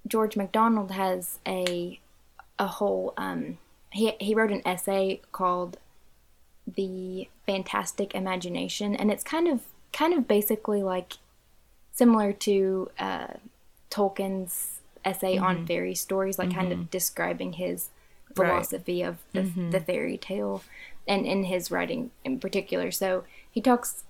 George 0.07 0.35
MacDonald 0.35 0.91
has 0.91 1.39
a 1.47 1.99
a 2.57 2.67
whole 2.67 3.13
um 3.17 3.57
he 3.91 4.13
he 4.19 4.33
wrote 4.33 4.51
an 4.51 4.61
essay 4.65 5.21
called 5.31 5.77
The 6.75 7.29
Fantastic 7.45 8.13
Imagination 8.15 8.95
and 8.95 9.11
it's 9.11 9.23
kind 9.23 9.47
of 9.47 9.61
kind 9.93 10.13
of 10.13 10.27
basically 10.27 10.81
like 10.83 11.13
similar 11.93 12.31
to 12.33 12.89
uh 12.99 13.27
Tolkien's 13.89 14.79
essay 15.03 15.37
on 15.37 15.65
fairy 15.65 15.95
stories 15.95 16.37
like 16.39 16.53
kind 16.53 16.71
of 16.71 16.89
describing 16.91 17.53
his 17.53 17.89
Right. 18.37 18.47
philosophy 18.47 19.01
of 19.01 19.17
the, 19.33 19.41
the 19.71 19.81
fairy 19.81 20.17
tale 20.17 20.63
and 21.05 21.25
in 21.25 21.43
his 21.43 21.69
writing 21.69 22.11
in 22.23 22.39
particular. 22.39 22.89
So 22.89 23.25
he 23.51 23.59
talks 23.59 24.05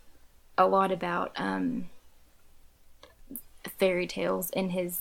a 0.60 0.68
lot 0.68 0.91
about 0.91 1.32
um, 1.38 1.89
fairy 3.80 4.06
tales 4.06 4.50
in 4.51 4.70
his 4.72 5.00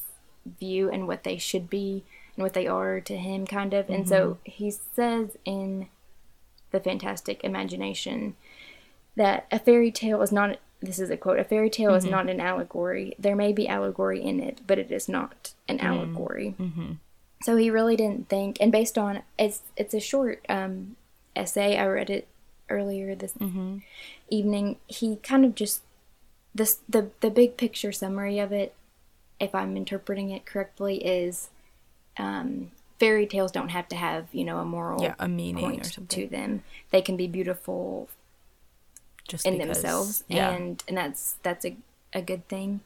view 0.59 0.89
and 0.91 1.07
what 1.07 1.25
they 1.25 1.37
should 1.37 1.69
be 1.69 2.03
and 2.37 2.43
what 2.43 2.55
they 2.55 2.67
are 2.67 3.01
to 3.01 3.17
him 3.17 3.47
kind 3.47 3.75
of. 3.75 3.91
And 3.91 4.09
so 4.09 4.39
he 4.45 4.71
says 4.71 5.37
in 5.45 5.89
the 6.71 6.81
fantastic 6.81 7.43
imagination 7.45 8.37
that 9.17 9.47
a 9.51 9.59
fairy 9.59 9.91
tale 9.91 10.23
is 10.23 10.33
not 10.33 10.59
this 10.81 10.99
is 10.99 11.11
a 11.11 11.17
quote 11.17 11.39
a 11.39 11.45
fairy 11.45 11.69
tale 11.69 11.95
is 11.95 12.05
not 12.11 12.29
an 12.31 12.41
allegory. 12.41 13.15
There 13.19 13.37
may 13.37 13.53
be 13.53 13.69
allegory 13.69 14.23
in 14.23 14.41
it 14.41 14.61
but 14.67 14.79
it 14.79 14.91
is 14.91 15.09
not 15.09 15.53
an 15.69 15.79
allegory. 15.81 16.55
So 17.43 17.57
he 17.57 17.71
really 17.71 17.97
didn't 17.97 18.29
think 18.29 18.59
and 18.61 18.73
based 18.73 18.97
on 18.97 19.23
it's 19.39 19.63
it's 19.77 19.95
a 19.95 20.01
short 20.01 20.45
um, 20.49 20.97
essay. 21.37 21.77
I 21.77 21.87
read 21.87 22.11
it 22.11 22.29
earlier 22.69 23.15
this 23.15 23.35
evening. 24.31 24.77
He 24.87 25.17
kind 25.17 25.45
of 25.45 25.55
just 25.55 25.83
this 26.55 26.79
the 26.89 27.11
the 27.21 27.31
big 27.31 27.57
picture 27.57 27.93
summary 27.93 28.39
of 28.39 28.53
it 28.53 28.75
if 29.39 29.55
i'm 29.55 29.77
interpreting 29.77 30.31
it 30.31 30.45
correctly 30.45 30.97
is 31.05 31.49
um, 32.19 32.71
fairy 33.01 33.27
tales 33.27 33.51
don't 33.51 33.71
have 33.71 33.89
to 33.89 33.97
have 33.97 34.27
you 34.33 34.45
know 34.45 34.59
a 34.59 34.65
moral 34.65 35.03
Yeah, 35.03 35.15
a 35.19 35.27
meaning 35.27 35.81
or 35.81 35.85
something. 35.85 36.07
to 36.25 36.31
them 36.31 36.63
they 36.93 37.03
can 37.03 37.17
be 37.17 37.27
beautiful 37.27 38.09
just 39.27 39.47
in 39.47 39.55
because, 39.59 39.79
themselves 39.83 40.25
Yeah. 40.29 40.51
and 40.51 40.83
and 40.87 40.97
that's 40.97 41.37
that's 41.43 41.65
a, 41.65 41.77
a 42.13 42.23
good 42.23 42.47
thing 42.49 42.81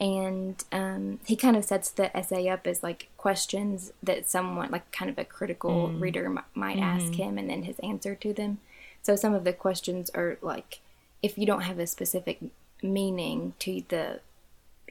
and 0.00 0.62
um, 0.72 1.20
he 1.24 1.36
kind 1.36 1.56
of 1.56 1.64
sets 1.64 1.88
the 1.90 2.14
essay 2.16 2.48
up 2.48 2.66
as 2.66 2.82
like 2.82 3.08
questions 3.16 3.92
that 4.02 4.28
someone 4.28 4.70
like 4.70 4.90
kind 4.90 5.10
of 5.10 5.16
a 5.18 5.24
critical 5.24 5.88
Mm. 5.90 6.00
reader 6.00 6.26
m- 6.26 6.40
might 6.54 6.76
Mm-hmm. 6.78 6.82
ask 6.84 7.12
him 7.14 7.38
and 7.38 7.48
then 7.48 7.62
his 7.64 7.78
answer 7.80 8.14
to 8.16 8.32
them 8.32 8.58
so 9.02 9.14
some 9.16 9.32
of 9.34 9.44
the 9.44 9.52
questions 9.52 10.10
are 10.10 10.38
like 10.42 10.80
if 11.22 11.38
you 11.38 11.46
don't 11.46 11.62
have 11.62 11.78
a 11.78 11.86
specific 11.86 12.40
meaning 12.82 13.54
to 13.60 13.82
the 13.88 14.20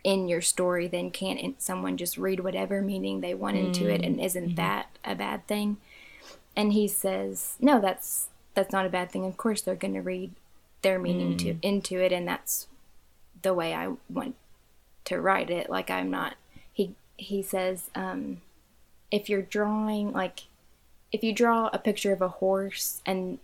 in 0.03 0.27
your 0.27 0.41
story 0.41 0.87
then 0.87 1.11
can't 1.11 1.61
someone 1.61 1.95
just 1.97 2.17
read 2.17 2.39
whatever 2.39 2.81
meaning 2.81 3.21
they 3.21 3.33
want 3.33 3.55
into 3.57 3.87
it 3.87 4.01
Mm. 4.01 4.05
and 4.07 4.21
isn't 4.21 4.45
Mm-hmm. 4.47 4.55
that 4.55 4.87
a 5.05 5.15
bad 5.15 5.45
thing 5.47 5.77
and 6.55 6.73
he 6.73 6.87
says 6.87 7.55
no 7.59 7.79
that's 7.79 8.27
that's 8.55 8.71
not 8.73 8.85
a 8.85 8.89
bad 8.89 9.11
thing 9.11 9.25
of 9.25 9.37
course 9.37 9.61
they're 9.61 9.75
going 9.75 9.93
to 9.93 10.01
read 10.01 10.31
their 10.81 10.97
meaning 10.99 11.37
to 11.37 11.55
into 11.61 11.99
it 12.03 12.11
and 12.11 12.27
that's 12.27 12.67
the 13.43 13.53
way 13.53 13.73
i 13.73 13.87
want 14.09 14.35
to 15.05 15.21
write 15.21 15.49
it 15.49 15.69
like 15.69 15.89
i'm 15.91 16.09
not 16.09 16.35
he 16.73 16.95
he 17.17 17.41
says 17.43 17.89
um 17.95 18.41
if 19.11 19.29
you're 19.29 19.41
drawing 19.43 20.11
like 20.11 20.41
if 21.11 21.23
you 21.23 21.31
draw 21.33 21.69
a 21.73 21.77
picture 21.77 22.11
of 22.13 22.21
a 22.21 22.27
horse 22.27 23.01
and 23.05 23.37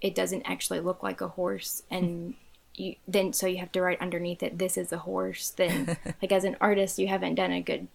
it 0.00 0.14
doesn't 0.14 0.42
actually 0.50 0.80
look 0.80 1.02
like 1.02 1.20
a 1.20 1.28
horse 1.28 1.82
and 1.90 2.34
you 2.74 2.94
then 3.06 3.32
so 3.32 3.46
you 3.46 3.58
have 3.58 3.70
to 3.72 3.80
write 3.82 4.00
underneath 4.00 4.42
it 4.42 4.58
this 4.58 4.76
is 4.78 4.92
a 4.92 4.98
horse 4.98 5.50
then 5.50 5.96
like 6.22 6.32
as 6.32 6.44
an 6.44 6.56
artist 6.60 6.98
you 6.98 7.08
haven't 7.08 7.34
done 7.34 7.52
a 7.52 7.60
good 7.60 7.86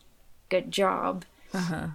good 0.50 0.72
job 0.72 1.26
Uh-huh. 1.54 1.88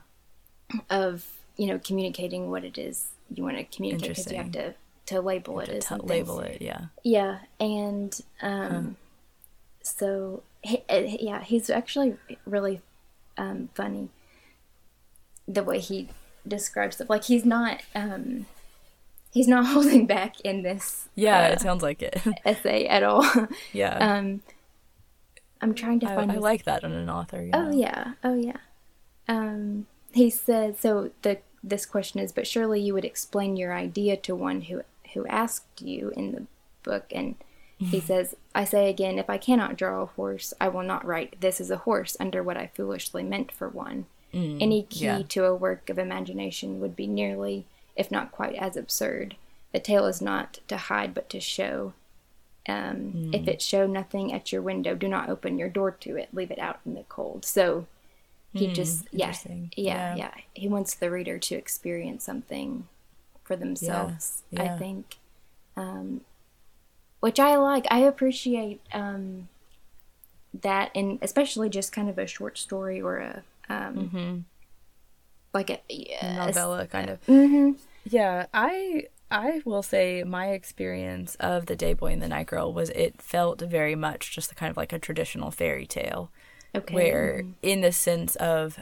of 0.91 1.27
you 1.57 1.67
know 1.67 1.79
communicating 1.79 2.51
what 2.51 2.65
it 2.65 2.77
is 2.79 3.09
you 3.35 3.43
want 3.45 3.57
to 3.57 3.65
communicate 3.65 4.09
because 4.17 4.31
you 4.33 4.37
have 4.39 4.53
to 4.53 4.75
to 5.07 5.21
label 5.21 5.59
it 5.61 5.69
as 5.69 5.83
to 5.85 5.89
something. 5.89 6.09
label 6.09 6.41
it. 6.41 6.63
Yeah. 6.63 6.87
Yeah, 7.03 7.39
and 7.59 8.19
um, 8.41 8.97
so 9.83 10.43
he, 10.63 10.83
uh, 10.89 11.03
yeah, 11.21 11.43
he's 11.43 11.69
actually 11.71 12.17
really 12.47 12.81
um, 13.37 13.69
funny. 13.75 14.11
The 15.49 15.65
way 15.65 15.81
he 15.81 16.09
describes 16.47 16.97
stuff, 16.97 17.11
like 17.11 17.25
he's 17.25 17.45
not 17.45 17.81
um, 17.97 18.47
he's 19.33 19.49
not 19.49 19.67
holding 19.75 20.07
back 20.07 20.41
in 20.41 20.63
this 20.63 21.09
Yeah, 21.15 21.47
uh, 21.47 21.53
it 21.53 21.61
sounds 21.61 21.83
like 21.83 22.03
it. 22.03 22.21
essay 22.45 22.87
at 22.87 23.03
all. 23.03 23.27
yeah. 23.73 23.97
um, 24.17 24.43
I'm 25.61 25.75
trying 25.75 26.01
to 26.01 26.11
I, 26.11 26.15
find. 26.15 26.31
I 26.31 26.35
his- 26.35 26.43
like 26.43 26.65
that 26.65 26.85
in 26.85 26.93
an 26.93 27.11
author. 27.11 27.49
Oh 27.53 27.71
yeah. 27.71 28.15
Oh 28.23 28.35
yeah. 28.35 28.59
Um, 29.29 29.87
he 30.13 30.31
said 30.31 30.79
so. 30.81 31.11
The 31.23 31.39
this 31.63 31.87
question 31.87 32.21
is, 32.21 32.33
but 32.33 32.47
surely 32.47 32.81
you 32.81 32.95
would 32.95 33.05
explain 33.05 33.57
your 33.57 33.73
idea 33.73 34.17
to 34.19 34.35
one 34.35 34.63
who 34.63 34.83
who 35.15 35.27
asked 35.27 35.81
you 35.81 36.13
in 36.17 36.33
the 36.33 36.47
book, 36.83 37.07
and 37.13 37.37
he 37.79 38.01
says, 38.01 38.37
I 38.55 38.65
say 38.65 38.89
again, 38.89 39.19
if 39.19 39.29
I 39.29 39.39
cannot 39.39 39.77
draw 39.77 40.03
a 40.03 40.07
horse, 40.07 40.55
I 40.61 40.69
will 40.69 40.85
not 40.85 41.05
write 41.05 41.41
this 41.41 41.61
is 41.61 41.71
a 41.71 41.79
horse 41.79 42.17
under 42.21 42.43
what 42.43 42.57
I 42.57 42.71
foolishly 42.75 43.25
meant 43.25 43.51
for 43.51 43.69
one. 43.69 44.07
Any 44.33 44.85
key 44.85 45.05
yeah. 45.05 45.23
to 45.29 45.45
a 45.45 45.55
work 45.55 45.91
of 45.91 45.99
imagination 45.99 46.81
would 46.81 46.97
be 46.97 47.07
nearly, 47.07 47.67
if 47.97 48.11
not 48.11 48.33
quite 48.33 48.55
as 48.57 48.77
absurd. 48.77 49.37
The 49.73 49.81
tale 49.81 50.07
is 50.07 50.21
not 50.21 50.59
to 50.69 50.77
hide 50.77 51.15
but 51.15 51.29
to 51.31 51.41
show. 51.41 51.95
Um, 52.69 53.31
If 53.35 53.49
it 53.49 53.61
show 53.61 53.87
nothing 53.87 54.33
at 54.33 54.53
your 54.53 54.63
window, 54.63 54.95
do 54.95 55.09
not 55.09 55.29
open 55.29 55.59
your 55.59 55.69
door 55.69 55.91
to 55.91 56.17
it. 56.17 56.29
Leave 56.33 56.51
it 56.51 56.59
out 56.59 56.81
in 56.87 56.95
the 56.95 57.05
cold. 57.09 57.45
So 57.45 57.87
he 58.53 58.71
just, 58.73 59.07
yeah, 59.11 59.35
yeah, 59.47 59.67
Yeah. 59.77 60.15
yeah, 60.17 60.35
He 60.55 60.69
wants 60.69 60.95
the 60.95 61.11
reader 61.11 61.39
to 61.39 61.55
experience 61.55 62.23
something 62.25 62.87
for 63.43 63.57
themselves. 63.57 64.43
I 64.57 64.65
yeah. 64.65 64.79
think, 64.79 65.17
um, 65.77 66.21
which 67.21 67.41
I 67.41 67.57
like. 67.57 67.87
I 67.91 68.01
appreciate 68.01 68.81
um, 68.93 69.49
that, 70.61 70.91
and 70.95 71.19
especially 71.23 71.69
just 71.71 71.93
kind 71.93 72.09
of 72.09 72.19
a 72.19 72.27
short 72.27 72.59
story 72.59 73.01
or 73.01 73.17
a 73.19 73.43
um, 73.69 74.45
like 75.55 75.71
a, 75.71 75.81
a 75.91 76.35
novella 76.37 76.87
kind 76.87 77.11
of. 77.11 77.23
hmm 77.27 77.73
Yeah, 78.05 78.47
I 78.55 79.07
I 79.31 79.63
will 79.65 79.83
say 79.83 80.25
my 80.25 80.49
experience 80.49 81.37
of 81.41 81.67
the 81.67 81.77
day 81.77 81.95
boy 81.95 82.13
and 82.13 82.23
the 82.23 82.29
night 82.29 82.47
girl 82.47 82.73
was 82.73 82.91
it 82.91 83.21
felt 83.23 83.61
very 83.63 83.95
much 83.95 84.31
just 84.35 84.55
kind 84.57 84.71
of 84.71 84.77
like 84.77 84.93
a 84.93 84.99
traditional 84.99 85.51
fairy 85.51 85.87
tale. 85.87 86.31
Okay. 86.75 86.95
Where 86.95 87.45
in 87.63 87.81
the 87.83 87.93
sense 87.93 88.35
of 88.37 88.79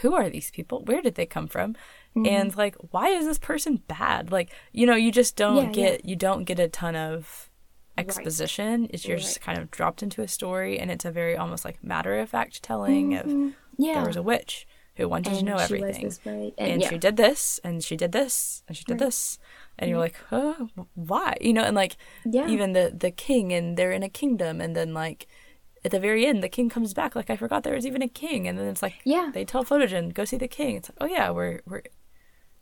who 0.00 0.14
are 0.14 0.28
these 0.28 0.50
people? 0.50 0.82
Where 0.84 1.00
did 1.02 1.14
they 1.14 1.26
come 1.26 1.46
from? 1.48 1.74
Mm-hmm. 2.16 2.26
And 2.26 2.56
like 2.56 2.76
why 2.90 3.08
is 3.08 3.24
this 3.26 3.38
person 3.38 3.82
bad? 3.88 4.30
Like, 4.32 4.50
you 4.72 4.86
know, 4.86 4.94
you 4.94 5.10
just 5.12 5.36
don't 5.36 5.56
Yeah, 5.56 5.72
get 5.72 6.04
you 6.04 6.16
don't 6.16 6.44
get 6.44 6.58
a 6.60 6.68
ton 6.68 6.96
of 6.96 7.48
Right. 7.98 8.06
exposition. 8.08 8.88
It's 8.90 9.06
you're 9.06 9.16
just 9.16 9.40
kind 9.40 9.56
of 9.58 9.70
dropped 9.70 10.02
into 10.02 10.20
a 10.20 10.28
story 10.28 10.78
and 10.78 10.90
it's 10.90 11.06
a 11.06 11.10
very 11.10 11.34
almost 11.34 11.64
like 11.64 11.82
matter 11.82 12.18
of 12.20 12.28
fact 12.28 12.62
telling 12.62 13.14
of 13.14 13.24
Mm-hmm. 13.24 13.48
yeah. 13.78 13.94
there 13.94 14.06
was 14.06 14.16
a 14.16 14.22
witch 14.22 14.66
who 14.96 15.08
wanted 15.08 15.30
and 15.32 15.38
to 15.40 15.44
know 15.44 15.56
everything 15.58 16.04
was 16.04 16.18
this 16.18 16.24
way. 16.24 16.52
and 16.58 16.72
And, 16.72 16.82
yeah. 16.82 16.88
she 16.88 16.98
did 16.98 17.16
this 17.16 17.60
and 17.64 17.82
she 17.84 17.96
did 17.96 18.12
this 18.12 18.62
and 18.66 18.76
she 18.76 18.84
did 18.84 18.94
Right. 19.00 19.06
this 19.06 19.38
and 19.78 19.90
you're 19.90 19.98
like 19.98 20.16
huh, 20.30 20.54
why 20.94 21.36
you 21.40 21.52
know 21.52 21.62
and 21.64 21.76
like 21.76 21.96
Yeah. 22.24 22.48
even 22.48 22.72
the 22.72 22.92
the 22.98 23.10
king 23.10 23.52
and 23.52 23.76
they're 23.76 23.92
in 23.92 24.02
a 24.02 24.08
kingdom 24.08 24.60
and 24.60 24.74
then 24.74 24.94
like 24.94 25.26
at 25.84 25.90
the 25.90 26.00
very 26.00 26.26
end 26.26 26.42
the 26.42 26.48
king 26.48 26.68
comes 26.68 26.94
back 26.94 27.14
like 27.14 27.30
i 27.30 27.36
forgot 27.36 27.62
there 27.62 27.74
was 27.74 27.86
even 27.86 28.02
a 28.02 28.08
king 28.08 28.48
and 28.48 28.58
then 28.58 28.66
it's 28.66 28.82
like 28.82 28.94
Yeah. 29.04 29.30
they 29.32 29.44
tell 29.44 29.64
photogen 29.64 30.12
go 30.14 30.24
see 30.24 30.36
the 30.38 30.48
king 30.48 30.76
it's 30.76 30.88
like 30.88 30.98
oh 31.00 31.06
yeah 31.06 31.30
we're 31.30 31.60
we're 31.66 31.82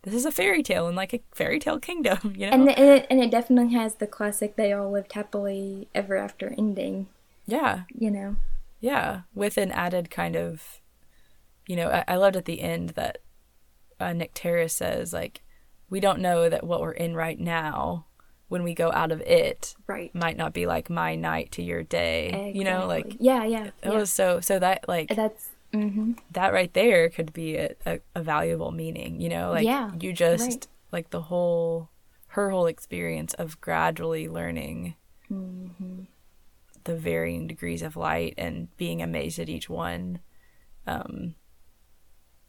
this 0.03 0.13
is 0.15 0.27
a 0.27 0.33
fairy 0.33 0.63
tale 0.63 0.87
in 0.89 0.95
like 0.95 1.15
a 1.15 1.21
fairy 1.33 1.59
tale 1.59 1.79
kingdom 1.79 2.19
you 2.37 2.47
know 2.47 2.53
and, 2.53 2.67
the, 2.69 2.79
and, 2.79 2.89
it, 2.91 3.07
and 3.11 3.21
it 3.23 3.31
definitely 3.31 3.73
has 3.73 3.95
the 3.95 4.07
classic 4.07 4.57
they 4.57 4.73
all 4.73 4.91
lived 4.91 5.13
happily 5.13 5.89
ever 5.95 6.17
after 6.17 6.53
ending, 6.59 7.07
yeah 7.47 7.83
you 7.97 8.11
know. 8.11 8.37
Yeah, 8.81 9.23
with 9.35 9.57
an 9.57 9.71
added 9.73 10.11
kind 10.11 10.37
of, 10.37 10.83
you 11.67 11.77
know, 11.77 11.89
I, 11.89 12.05
I 12.09 12.17
loved 12.17 12.37
at 12.37 12.45
the 12.45 12.61
end 12.61 12.91
that 12.91 13.19
uh, 14.01 14.07
Nycteris 14.07 14.71
says 14.73 15.13
like, 15.13 15.43
we 15.91 16.01
don't 16.01 16.21
know 16.21 16.49
that 16.49 16.65
what 16.65 16.81
we're 16.81 16.93
in 16.93 17.15
right 17.15 17.39
now, 17.39 18.07
when 18.49 18.63
we 18.63 18.75
go 18.75 18.91
out 18.93 19.13
of 19.13 19.21
it, 19.23 19.75
Right. 19.87 20.15
might 20.15 20.37
not 20.37 20.53
be 20.53 20.67
like 20.67 20.91
my 20.91 21.15
night 21.15 21.53
to 21.53 21.63
your 21.63 21.83
day. 21.83 22.53
You 22.55 22.65
know, 22.65 22.87
like 22.87 23.17
Yeah, 23.21 23.45
yeah. 23.45 23.65
it 23.67 23.73
yeah. 23.85 23.91
was 23.91 24.11
so 24.11 24.41
so 24.41 24.59
that 24.59 24.87
like 24.89 25.09
That's 25.15 25.49
mm-hmm. 25.73 26.13
that 26.33 26.53
right 26.53 26.73
there 26.75 27.09
could 27.09 27.33
be 27.33 27.57
a, 27.57 27.75
a, 27.87 28.01
a 28.15 28.23
valuable 28.23 28.71
meaning. 28.71 29.21
You 29.21 29.29
know, 29.31 29.51
like 29.51 29.65
Yeah, 29.65 29.91
you 30.01 30.13
just 30.13 30.43
right. 30.49 30.67
like 30.93 31.11
the 31.11 31.23
whole 31.23 31.89
her 32.29 32.51
whole 32.51 32.67
experience 32.67 33.33
of 33.35 33.61
gradually 33.61 34.29
learning 34.29 34.97
Mm-hmm. 35.33 36.03
the 36.85 36.97
varying 36.97 37.47
degrees 37.47 37.81
of 37.83 37.97
light 37.97 38.35
and 38.37 38.69
being 38.77 39.01
amazed 39.01 39.39
at 39.39 39.49
each 39.49 39.71
one 39.71 40.21
um 40.87 41.35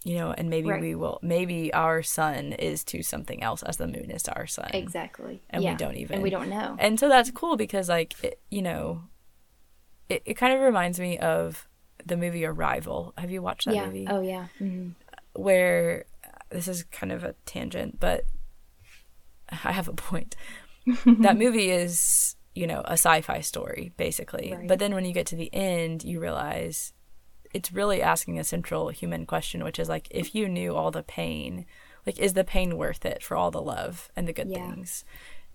you 0.06 0.16
know 0.20 0.32
and 0.38 0.50
maybe 0.50 0.70
Right. 0.70 0.82
we 0.82 0.94
will 0.96 1.20
maybe 1.22 1.74
our 1.74 2.02
sun 2.04 2.54
is 2.54 2.84
to 2.86 3.02
something 3.04 3.42
else 3.44 3.62
as 3.64 3.76
the 3.78 3.88
moon 3.88 4.10
is 4.12 4.24
to 4.24 4.34
our 4.40 4.48
sun 4.48 4.70
exactly. 4.74 5.42
and 5.50 5.64
we 5.64 5.74
don't 5.76 5.98
even 5.98 6.14
And 6.16 6.24
we 6.24 6.30
don't 6.30 6.50
know. 6.50 6.78
and 6.80 7.00
so 7.00 7.10
that's 7.10 7.32
cool 7.32 7.58
because 7.58 7.90
like 7.90 8.14
it, 8.24 8.40
you 8.50 8.62
know 8.62 9.04
it, 10.08 10.22
it 10.26 10.36
kind 10.36 10.54
of 10.54 10.60
reminds 10.62 11.00
me 11.00 11.18
of 11.18 11.68
the 12.06 12.16
movie 12.16 12.46
arrival 12.46 13.14
have 13.18 13.32
you 13.32 13.42
watched 13.42 13.66
that 13.66 13.76
yeah. 13.76 13.86
movie 13.88 14.08
Oh 14.10 14.22
yeah. 14.22 14.46
hmm 14.60 14.90
where 15.34 16.06
this 16.52 16.68
is 16.68 16.84
kind 16.84 17.12
of 17.12 17.24
a 17.26 17.34
tangent, 17.46 18.00
but 18.00 18.24
I 19.50 19.72
have 19.74 19.88
a 19.90 19.94
point. 19.94 20.36
that 21.06 21.38
movie 21.38 21.70
is, 21.72 22.36
you 22.54 22.68
know, 22.68 22.82
a 22.86 22.94
sci-fi 22.94 23.42
story 23.42 23.92
basically. 23.98 24.54
Right. 24.56 24.68
But 24.68 24.80
then 24.80 24.94
when 24.94 25.04
you 25.06 25.12
get 25.14 25.26
to 25.28 25.36
the 25.36 25.54
end, 25.54 26.04
you 26.04 26.20
realize 26.22 26.94
it's 27.56 27.72
really 27.72 28.02
asking 28.02 28.38
a 28.40 28.44
central 28.44 28.90
human 28.90 29.26
question, 29.26 29.64
which 29.64 29.80
is 29.80 29.90
like 29.90 30.08
if 30.12 30.36
you 30.36 30.48
knew 30.50 30.76
all 30.76 30.92
the 30.92 31.04
pain, 31.04 31.66
like 32.06 32.18
is 32.20 32.34
the 32.34 32.44
pain 32.44 32.78
worth 32.78 33.06
it 33.06 33.24
for 33.24 33.36
all 33.38 33.52
the 33.52 33.62
love 33.62 34.10
and 34.16 34.28
the 34.28 34.34
good 34.34 34.50
Yeah. 34.50 34.58
things? 34.74 35.06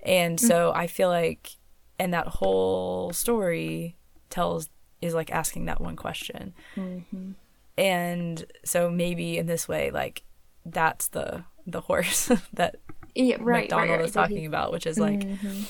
And 0.02 0.40
so 0.40 0.73
I 0.75 0.87
feel 0.87 1.09
like 1.09 1.57
and 1.99 2.12
that 2.14 2.26
whole 2.28 3.12
story 3.12 3.97
tells 4.30 4.69
is 5.02 5.14
like 5.14 5.30
asking 5.30 5.66
that 5.66 5.80
one 5.80 5.97
question 5.97 6.54
hmm 6.75 7.33
and 7.78 8.45
so 8.64 8.90
maybe 8.90 9.38
in 9.38 9.46
this 9.46 9.66
way 9.68 9.90
like 9.90 10.22
that's 10.66 11.09
the 11.09 11.44
the 11.66 11.81
horse 11.83 12.31
that 12.53 12.77
Yeah, 13.14 13.37
right. 13.40 13.62
MacDonald 13.70 13.90
right, 13.90 13.98
right. 13.98 14.07
is 14.07 14.12
talking 14.12 14.37
he- 14.38 14.44
about 14.46 14.72
which 14.72 14.87
is 14.87 14.98
like 14.98 15.24
Mhm. 15.24 15.64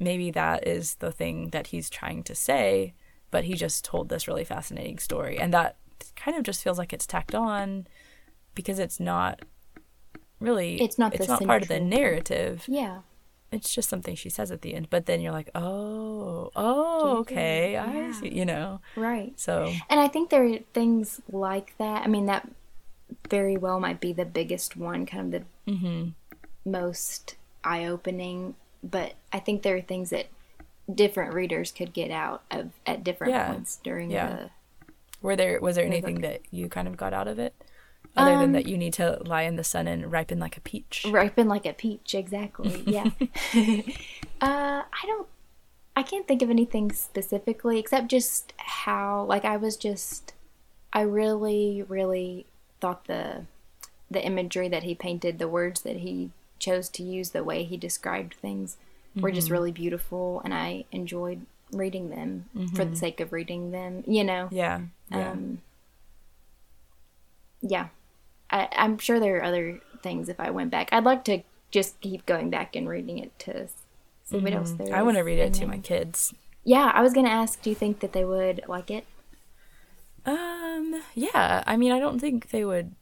maybe 0.00 0.30
that 0.32 0.66
is 0.66 0.96
the 0.96 1.12
thing 1.12 1.50
that 1.50 1.68
he's 1.68 1.88
trying 1.90 2.22
to 2.24 2.34
say 2.34 2.94
but 3.30 3.44
he 3.44 3.54
just 3.54 3.84
told 3.84 4.08
this 4.08 4.28
really 4.28 4.44
fascinating 4.44 4.98
story 4.98 5.38
and 5.38 5.52
that 5.54 5.76
kind 6.16 6.36
of 6.36 6.42
just 6.42 6.62
feels 6.62 6.78
like 6.78 6.92
it's 6.92 7.06
tacked 7.06 7.34
on 7.34 7.86
because 8.54 8.78
it's 8.78 8.98
not 8.98 9.40
really 10.40 10.80
It's 10.82 10.98
not 10.98 11.14
it's 11.14 11.26
the 11.26 11.32
not 11.34 11.44
part 11.44 11.62
of 11.62 11.68
the 11.68 11.78
narrative 11.80 12.64
Yeah. 12.66 12.98
it's 13.52 13.72
just 13.72 13.88
something 13.88 14.14
she 14.16 14.28
says 14.28 14.50
at 14.50 14.62
the 14.62 14.74
end 14.74 14.88
but 14.90 15.06
then 15.06 15.20
you're 15.20 15.32
like 15.32 15.50
oh 15.54 16.50
oh 16.56 17.18
okay 17.18 17.76
i 17.76 18.10
see 18.12 18.28
you 18.34 18.44
know 18.44 18.80
Right. 18.96 19.38
so 19.38 19.72
And 19.88 20.00
I 20.00 20.08
think 20.08 20.30
there 20.30 20.44
are 20.44 20.58
things 20.74 21.20
like 21.30 21.74
that. 21.78 22.02
I 22.02 22.08
mean, 22.08 22.26
that 22.26 22.48
very 23.30 23.56
well 23.56 23.78
might 23.78 24.00
be 24.00 24.12
the 24.12 24.24
biggest 24.24 24.76
one, 24.76 25.06
kind 25.06 25.34
of 25.34 25.42
the 25.66 25.72
mm-hmm. 25.72 26.08
most 26.64 27.36
eye 27.62 27.84
opening. 27.86 28.54
But 28.82 29.14
I 29.32 29.38
think 29.38 29.62
there 29.62 29.76
are 29.76 29.80
things 29.82 30.10
that 30.10 30.26
different 30.92 31.34
readers 31.34 31.70
could 31.70 31.92
get 31.92 32.10
out 32.10 32.42
of 32.50 32.70
at 32.86 33.04
different 33.04 33.32
Yeah. 33.34 33.52
points 33.52 33.78
during 33.84 34.10
Yeah. 34.10 34.28
the. 34.28 34.50
Were 35.22 35.36
there 35.36 35.60
was 35.60 35.76
there 35.76 35.84
anything 35.84 36.20
that 36.20 36.42
you 36.50 36.68
kind 36.68 36.88
of 36.88 36.96
got 36.96 37.14
out 37.14 37.28
of 37.28 37.38
it, 37.38 37.54
other 38.16 38.38
than 38.38 38.52
that 38.52 38.66
you 38.66 38.76
need 38.76 38.92
to 38.94 39.22
lie 39.24 39.42
in 39.42 39.56
the 39.56 39.64
sun 39.64 39.86
and 39.86 40.10
ripen 40.10 40.38
like 40.38 40.56
a 40.56 40.60
peach? 40.60 41.06
Ripen 41.08 41.48
like 41.48 41.64
a 41.64 41.72
peach, 41.72 42.14
exactly. 42.14 42.82
Yeah. 42.86 43.10
uh, 44.40 44.82
I 44.82 45.06
don't. 45.06 45.28
I 45.94 46.02
can't 46.02 46.26
think 46.26 46.42
of 46.42 46.50
anything 46.50 46.90
specifically 46.90 47.78
except 47.78 48.08
just 48.08 48.54
how, 48.56 49.24
like, 49.24 49.44
I 49.44 49.56
was 49.56 49.76
just. 49.76 50.34
I 50.92 51.02
really, 51.02 51.82
really 51.88 52.46
thought 52.80 53.06
the 53.06 53.46
the 54.10 54.22
imagery 54.22 54.68
that 54.68 54.82
he 54.82 54.94
painted, 54.94 55.38
the 55.38 55.48
words 55.48 55.82
that 55.82 55.98
he 55.98 56.30
chose 56.58 56.88
to 56.90 57.02
use, 57.02 57.30
the 57.30 57.44
way 57.44 57.64
he 57.64 57.76
described 57.76 58.34
things, 58.34 58.76
were 59.16 59.30
just 59.30 59.50
really 59.50 59.72
beautiful, 59.72 60.40
and 60.44 60.52
I 60.52 60.84
enjoyed 60.92 61.46
reading 61.72 62.10
them 62.10 62.46
for 62.74 62.84
the 62.84 62.96
sake 62.96 63.20
of 63.20 63.32
reading 63.32 63.70
them. 63.72 64.04
You 64.06 64.24
know. 64.24 64.48
Yeah, 64.50 64.82
yeah, 65.10 65.30
Um, 65.32 65.60
yeah, 67.60 67.88
I, 68.50 68.68
I'm 68.72 68.98
sure 68.98 69.20
there 69.20 69.38
are 69.38 69.44
other 69.44 69.80
things. 70.02 70.28
If 70.28 70.40
I 70.40 70.50
went 70.50 70.70
back, 70.70 70.88
I'd 70.92 71.04
like 71.04 71.24
to 71.24 71.42
just 71.70 72.00
keep 72.00 72.26
going 72.26 72.50
back 72.50 72.74
and 72.76 72.88
reading 72.88 73.18
it 73.18 73.38
to 73.40 73.68
see 74.24 74.38
what 74.38 74.52
else 74.52 74.72
there 74.72 74.86
is. 74.86 74.90
Mm-hmm. 74.90 74.98
I 74.98 75.02
want 75.02 75.16
to 75.16 75.22
read 75.22 75.38
it 75.38 75.46
and 75.46 75.54
to 75.54 75.60
then- 75.60 75.68
my 75.70 75.78
kids. 75.78 76.34
Yeah, 76.64 76.92
I 76.94 77.02
was 77.02 77.12
gonna 77.12 77.28
ask. 77.28 77.60
Do 77.60 77.70
you 77.70 77.76
think 77.76 77.98
that 78.00 78.12
they 78.12 78.24
would 78.24 78.62
like 78.68 78.88
it? 78.88 79.04
Um, 80.24 81.02
yeah. 81.14 81.64
I 81.66 81.76
mean, 81.76 81.90
I 81.90 81.98
don't 81.98 82.20
think 82.20 82.50
they 82.50 82.64
would. 82.64 82.94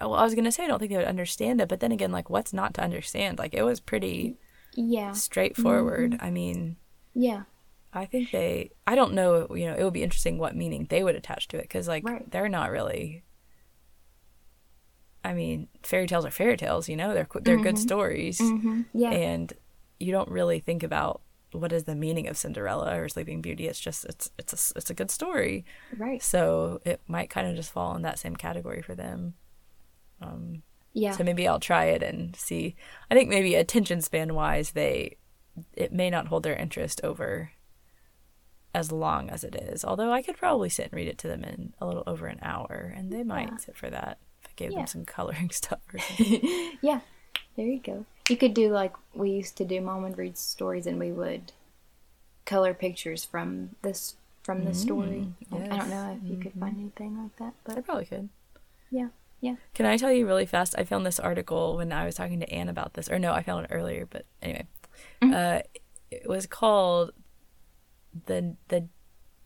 Well, 0.00 0.14
I 0.14 0.24
was 0.24 0.34
gonna 0.34 0.50
say 0.50 0.64
I 0.64 0.66
don't 0.66 0.78
think 0.78 0.90
they 0.90 0.96
would 0.96 1.04
understand 1.06 1.60
it, 1.60 1.68
but 1.68 1.80
then 1.80 1.92
again, 1.92 2.10
like, 2.10 2.30
what's 2.30 2.54
not 2.54 2.72
to 2.74 2.82
understand? 2.82 3.38
Like, 3.38 3.52
it 3.52 3.62
was 3.64 3.80
pretty 3.80 4.36
Yeah, 4.74 5.12
straightforward. 5.12 6.16
I 6.20 6.30
mean, 6.30 6.76
yeah, 7.14 7.42
I 7.94 8.06
think 8.06 8.30
they. 8.30 8.70
I 8.86 8.94
don't 8.94 9.14
know. 9.14 9.46
You 9.54 9.66
know, 9.66 9.74
it 9.76 9.84
would 9.84 9.92
be 9.92 10.02
interesting 10.02 10.38
what 10.38 10.56
meaning 10.56 10.86
they 10.90 11.02
would 11.04 11.14
attach 11.16 11.48
to 11.48 11.56
it 11.56 11.62
because, 11.62 11.86
like, 11.88 12.04
Right. 12.04 12.28
they're 12.30 12.48
not 12.48 12.70
really. 12.70 13.24
I 15.24 15.32
mean, 15.32 15.68
fairy 15.82 16.06
tales 16.06 16.24
are 16.26 16.30
fairy 16.30 16.56
tales. 16.56 16.88
You 16.88 16.96
know, 16.96 17.14
they're 17.14 17.28
they're 17.42 17.56
good 17.58 17.78
stories, 17.78 18.38
hmm 18.38 18.82
yeah, 18.92 19.10
and 19.10 19.52
you 19.98 20.12
don't 20.12 20.28
really 20.28 20.60
think 20.60 20.82
about 20.82 21.22
what 21.52 21.72
is 21.72 21.84
the 21.84 21.94
meaning 21.94 22.26
of 22.28 22.36
Cinderella 22.36 22.98
or 22.98 23.08
Sleeping 23.08 23.40
Beauty. 23.40 23.66
It's 23.66 23.80
just 23.80 24.04
it's 24.04 24.30
it's 24.38 24.52
a 24.52 24.78
it's 24.78 24.90
a 24.90 24.94
good 24.94 25.10
story, 25.10 25.64
right. 25.96 26.22
so 26.22 26.80
it 26.84 27.00
might 27.06 27.30
kind 27.30 27.46
of 27.48 27.56
just 27.56 27.72
fall 27.72 27.96
in 27.96 28.02
that 28.02 28.18
same 28.18 28.36
category 28.36 28.82
for 28.82 28.94
them. 28.94 29.34
Um, 30.20 30.62
Yeah, 30.92 31.12
so 31.12 31.24
maybe 31.24 31.48
I'll 31.48 31.60
try 31.60 31.86
it 31.86 32.02
and 32.02 32.36
see. 32.36 32.76
I 33.10 33.14
think 33.14 33.30
maybe 33.30 33.54
attention 33.54 34.02
span 34.02 34.34
wise, 34.34 34.72
they 34.72 35.16
it 35.72 35.92
may 35.92 36.10
not 36.10 36.26
hold 36.26 36.42
their 36.42 36.56
interest 36.56 37.00
over 37.02 37.50
as 38.74 38.90
long 38.92 39.30
as 39.30 39.44
it 39.44 39.54
is. 39.54 39.84
Although 39.84 40.12
I 40.12 40.20
could 40.22 40.36
probably 40.36 40.68
sit 40.68 40.86
and 40.86 40.92
read 40.94 41.08
it 41.08 41.18
to 41.18 41.28
them 41.28 41.44
in 41.44 41.72
a 41.80 41.86
little 41.86 42.02
over 42.06 42.26
an 42.26 42.40
hour, 42.42 42.92
and 42.96 43.12
they 43.12 43.22
might 43.22 43.48
Yeah. 43.50 43.56
sit 43.58 43.76
for 43.76 43.88
that 43.90 44.18
if 44.42 44.48
I 44.50 44.52
gave 44.56 44.72
Yeah. 44.72 44.78
them 44.78 44.86
some 44.88 45.04
coloring 45.04 45.50
stuff. 45.52 45.80
Yeah. 46.80 47.00
There 47.56 47.66
you 47.66 47.78
go. 47.78 48.04
You 48.28 48.36
could 48.36 48.52
do 48.54 48.70
like 48.72 48.92
we 49.14 49.30
used 49.30 49.56
to 49.58 49.64
do. 49.64 49.80
Mom 49.80 50.02
would 50.02 50.18
read 50.18 50.36
stories, 50.36 50.86
and 50.86 50.98
we 50.98 51.12
would 51.12 51.52
color 52.46 52.74
pictures 52.74 53.24
from 53.24 53.70
this 53.82 54.16
from 54.42 54.64
the 54.64 54.74
story. 54.74 55.28
Like, 55.50 55.70
I 55.72 55.76
don't 55.76 55.86
Mm, 55.86 55.90
know 55.90 56.18
if 56.22 56.30
you 56.30 56.36
could 56.42 56.52
find 56.60 56.78
anything 56.78 57.16
like 57.22 57.36
that, 57.36 57.54
but 57.64 57.78
I 57.78 57.80
probably 57.80 58.04
could. 58.06 58.28
yeah, 58.90 59.08
yeah. 59.40 59.54
Can 59.72 59.86
I 59.86 59.96
tell 59.96 60.12
you 60.12 60.26
really 60.26 60.44
fast? 60.46 60.74
I 60.76 60.84
found 60.84 61.06
this 61.06 61.18
article 61.20 61.76
when 61.76 61.92
I 61.92 62.04
was 62.04 62.16
talking 62.16 62.40
to 62.40 62.50
Anne 62.52 62.68
about 62.68 62.94
this, 62.94 63.08
or 63.08 63.18
no, 63.18 63.32
I 63.32 63.42
found 63.42 63.64
it 63.66 63.70
earlier. 63.72 64.04
But 64.04 64.26
anyway, 64.42 64.66
uh, 65.22 65.60
it 66.10 66.28
was 66.28 66.46
called 66.46 67.12
the 68.26 68.56
the 68.68 68.88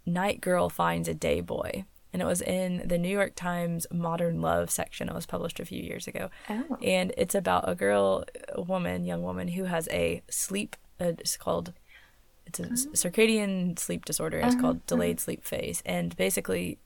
night 0.06 0.40
girl 0.40 0.68
finds 0.68 1.08
a 1.08 1.14
day 1.14 1.40
boy, 1.40 1.84
and 2.12 2.22
it 2.22 2.24
was 2.24 2.40
in 2.42 2.86
the 2.86 2.98
New 2.98 3.08
York 3.10 3.34
Times 3.34 3.86
Modern 3.92 4.40
Love 4.40 4.70
section. 4.70 5.08
It 5.08 5.14
was 5.14 5.26
published 5.26 5.60
a 5.60 5.64
few 5.64 5.82
years 5.82 6.06
ago. 6.06 6.30
Oh. 6.48 6.78
And 6.82 7.12
it's 7.16 7.34
about 7.34 7.68
a 7.68 7.74
girl, 7.74 8.24
a 8.52 8.62
woman, 8.62 9.04
young 9.04 9.22
woman 9.22 9.48
who 9.48 9.64
has 9.64 9.88
a 9.90 10.22
sleep, 10.30 10.76
uh, 11.00 11.12
it's 11.18 11.36
called, 11.36 11.72
it's 12.46 12.58
a 12.60 12.62
circadian 12.62 13.78
sleep 13.78 14.04
disorder. 14.06 14.38
It's 14.38 14.54
called 14.54 14.84
delayed 14.86 15.20
sleep 15.20 15.44
phase. 15.44 15.82
And 15.84 16.16
basically, 16.16 16.78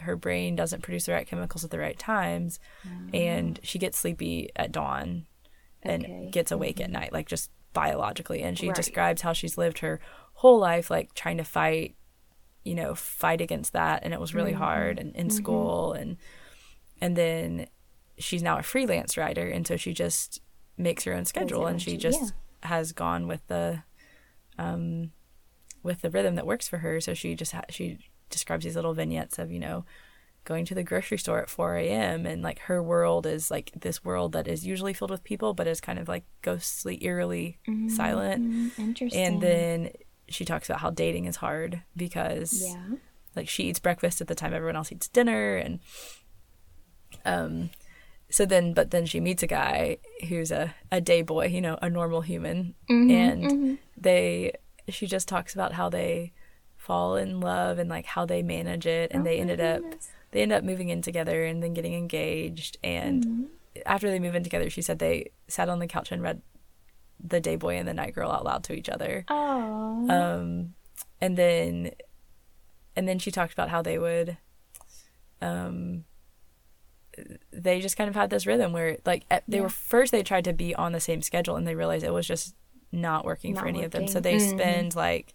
her 0.00 0.16
brain 0.16 0.56
doesn't 0.56 0.82
produce 0.82 1.06
the 1.06 1.12
right 1.12 1.26
chemicals 1.26 1.64
at 1.64 1.70
the 1.70 1.78
right 1.78 1.98
times. 1.98 2.58
And 3.14 3.58
she 3.62 3.78
gets 3.78 3.98
sleepy 3.98 4.50
at 4.56 4.72
dawn 4.72 5.26
and 5.82 6.04
Okay. 6.04 6.28
gets 6.30 6.52
awake 6.52 6.80
at 6.80 6.90
night, 6.90 7.12
like 7.12 7.26
just 7.28 7.50
biologically. 7.72 8.42
And 8.42 8.58
she 8.58 8.66
Right. 8.68 8.76
describes 8.76 9.22
how 9.22 9.32
she's 9.32 9.56
lived 9.56 9.78
her 9.78 10.00
whole 10.40 10.58
life, 10.58 10.90
like 10.90 11.14
trying 11.14 11.36
to 11.38 11.44
fight 11.44 11.96
you 12.64 12.74
know 12.74 12.94
fight 12.94 13.40
against 13.40 13.72
that 13.72 14.02
and 14.04 14.12
it 14.12 14.20
was 14.20 14.34
really 14.34 14.52
hard 14.52 14.98
and 14.98 15.16
in 15.16 15.30
school 15.30 15.92
and 15.94 16.18
and 17.00 17.16
then 17.16 17.66
she's 18.18 18.42
now 18.42 18.58
a 18.58 18.62
freelance 18.62 19.16
writer 19.16 19.46
and 19.48 19.66
so 19.66 19.76
she 19.78 19.94
just 19.94 20.42
makes 20.76 21.04
her 21.04 21.14
own 21.14 21.24
schedule 21.24 21.66
and 21.66 21.80
she 21.80 21.96
just 21.96 22.34
has 22.62 22.92
gone 22.92 23.26
with 23.26 23.46
the 23.46 23.82
um 24.58 25.10
with 25.82 26.02
the 26.02 26.10
rhythm 26.10 26.34
that 26.34 26.46
works 26.46 26.68
for 26.68 26.78
her. 26.78 27.00
So 27.00 27.14
she 27.14 27.34
just 27.34 27.52
ha- 27.52 27.70
she 27.70 27.98
describes 28.28 28.64
these 28.64 28.76
little 28.76 28.92
vignettes 28.94 29.38
of 29.38 29.50
you 29.50 29.58
know 29.58 29.84
going 30.44 30.64
to 30.66 30.74
the 30.74 30.84
grocery 30.84 31.18
store 31.18 31.40
at 31.42 31.50
4 31.50 31.76
a.m 31.76 32.24
and 32.24 32.42
like 32.42 32.60
her 32.60 32.82
world 32.82 33.26
is 33.26 33.50
like 33.50 33.72
this 33.78 34.02
world 34.04 34.32
that 34.32 34.48
is 34.48 34.66
usually 34.66 34.94
filled 34.94 35.10
with 35.10 35.22
people 35.22 35.52
but 35.52 35.66
is 35.66 35.80
kind 35.82 35.98
of 35.98 36.08
like 36.08 36.24
ghostly 36.42 37.02
eerily 37.04 37.58
silent. 37.88 38.42
Mm, 38.42 38.78
interesting. 38.78 39.22
and 39.22 39.40
then 39.42 39.90
she 40.30 40.44
talks 40.44 40.68
about 40.68 40.80
how 40.80 40.90
dating 40.90 41.26
is 41.26 41.36
hard 41.36 41.82
because 41.96 42.62
yeah. 42.66 42.96
like 43.36 43.48
she 43.48 43.64
eats 43.64 43.78
breakfast 43.78 44.20
at 44.20 44.28
the 44.28 44.34
time 44.34 44.54
everyone 44.54 44.76
else 44.76 44.90
eats 44.92 45.08
dinner 45.08 45.56
and 45.56 45.80
um 47.24 47.70
so 48.30 48.46
then 48.46 48.72
but 48.72 48.90
then 48.92 49.06
she 49.06 49.20
meets 49.20 49.42
a 49.42 49.46
guy 49.46 49.96
who's 50.28 50.52
a, 50.52 50.74
a 50.92 51.00
day 51.00 51.22
boy 51.22 51.46
you 51.46 51.60
know 51.60 51.78
a 51.82 51.90
normal 51.90 52.20
human. 52.20 52.74
Mm-hmm, 52.88 53.10
and 53.10 53.78
they 53.96 54.52
she 54.88 55.06
just 55.06 55.26
talks 55.28 55.52
about 55.54 55.72
how 55.72 55.88
they 55.88 56.32
fall 56.76 57.16
in 57.16 57.40
love 57.40 57.78
and 57.78 57.90
like 57.90 58.06
how 58.06 58.24
they 58.24 58.42
manage 58.42 58.86
it. 58.86 59.10
And 59.12 59.22
Oh 59.22 59.24
they 59.24 59.38
ended 59.38 59.60
up 59.60 59.82
they 60.30 60.42
end 60.42 60.52
up 60.52 60.62
moving 60.62 60.90
in 60.90 61.02
together 61.02 61.44
and 61.44 61.60
then 61.62 61.74
getting 61.74 61.94
engaged. 61.94 62.78
And 62.84 63.24
Mm-hmm. 63.24 63.44
after 63.86 64.08
they 64.08 64.20
move 64.20 64.34
in 64.36 64.44
together 64.44 64.70
she 64.70 64.82
said 64.82 64.98
they 65.00 65.30
sat 65.48 65.68
on 65.68 65.80
the 65.80 65.86
couch 65.88 66.12
and 66.12 66.22
read 66.22 66.40
the 67.22 67.40
day 67.40 67.56
boy 67.56 67.76
and 67.76 67.86
the 67.86 67.94
night 67.94 68.14
girl 68.14 68.30
out 68.30 68.44
loud 68.44 68.64
to 68.64 68.72
each 68.72 68.88
other 68.88 69.24
Oh. 69.28 70.06
um 70.10 70.74
and 71.20 71.36
then 71.36 71.90
and 72.96 73.06
then 73.08 73.18
she 73.18 73.30
talked 73.30 73.52
about 73.52 73.68
how 73.68 73.82
they 73.82 73.98
would 73.98 74.36
um 75.42 76.04
they 77.52 77.80
just 77.80 77.96
kind 77.96 78.08
of 78.08 78.14
had 78.14 78.30
this 78.30 78.46
rhythm 78.46 78.72
where 78.72 78.96
like 79.04 79.24
at- 79.30 79.44
they 79.46 79.58
Yeah. 79.58 79.64
were 79.64 79.68
first 79.68 80.12
they 80.12 80.22
tried 80.22 80.44
to 80.44 80.52
be 80.52 80.74
on 80.74 80.92
the 80.92 81.00
same 81.00 81.22
schedule 81.22 81.56
and 81.56 81.66
they 81.66 81.74
realized 81.74 82.04
it 82.04 82.12
was 82.12 82.26
just 82.26 82.54
not 82.92 83.24
working 83.24 83.54
for 83.54 83.62
Not 83.66 83.68
any 83.68 83.84
of 83.84 83.90
them 83.92 84.06
so 84.08 84.20
they 84.20 84.36
Mhm. 84.36 84.50
spend 84.50 84.96
like 84.96 85.34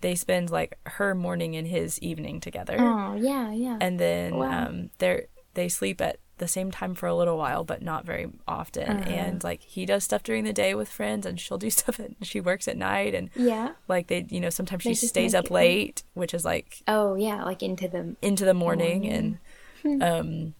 they 0.00 0.14
spend 0.14 0.50
like 0.50 0.78
her 0.86 1.14
morning 1.14 1.56
and 1.56 1.66
his 1.68 1.98
evening 2.00 2.40
together 2.40 2.76
oh, 2.78 3.14
yeah, 3.16 3.50
yeah. 3.52 3.78
and 3.80 3.98
then 3.98 4.36
Wow. 4.36 4.66
um 4.66 4.90
they're 4.98 5.26
they 5.54 5.68
sleep 5.68 6.00
at 6.00 6.18
the 6.38 6.48
same 6.48 6.70
time 6.70 6.94
for 6.94 7.06
a 7.06 7.14
little 7.14 7.36
while 7.38 7.62
but 7.64 7.80
not 7.82 8.04
very 8.04 8.28
often 8.48 8.88
Uh-huh. 8.98 9.10
and 9.10 9.44
like 9.44 9.62
he 9.62 9.86
does 9.86 10.04
stuff 10.04 10.22
during 10.22 10.44
the 10.44 10.52
day 10.52 10.74
with 10.74 10.88
friends 10.88 11.24
and 11.26 11.38
she'll 11.40 11.58
do 11.58 11.70
stuff 11.80 11.98
and 11.98 12.16
she 12.22 12.40
works 12.40 12.66
at 12.68 12.76
night 12.76 13.14
and 13.14 13.30
yeah. 13.36 13.72
like 13.88 14.08
they 14.08 14.26
you 14.28 14.40
know 14.40 14.50
sometimes 14.50 14.82
she 14.82 14.94
stays 14.94 15.34
up 15.34 15.46
it 15.46 15.50
late 15.50 16.02
which 16.14 16.34
is 16.34 16.44
like 16.44 16.82
Oh, 16.88 17.14
yeah, 17.14 17.44
like 17.44 17.62
into 17.62 17.86
the. 17.88 18.16
into 18.20 18.44
the 18.44 18.54
morning, 18.54 19.02
Morning. 19.02 19.38
and 19.84 20.02
um 20.02 20.54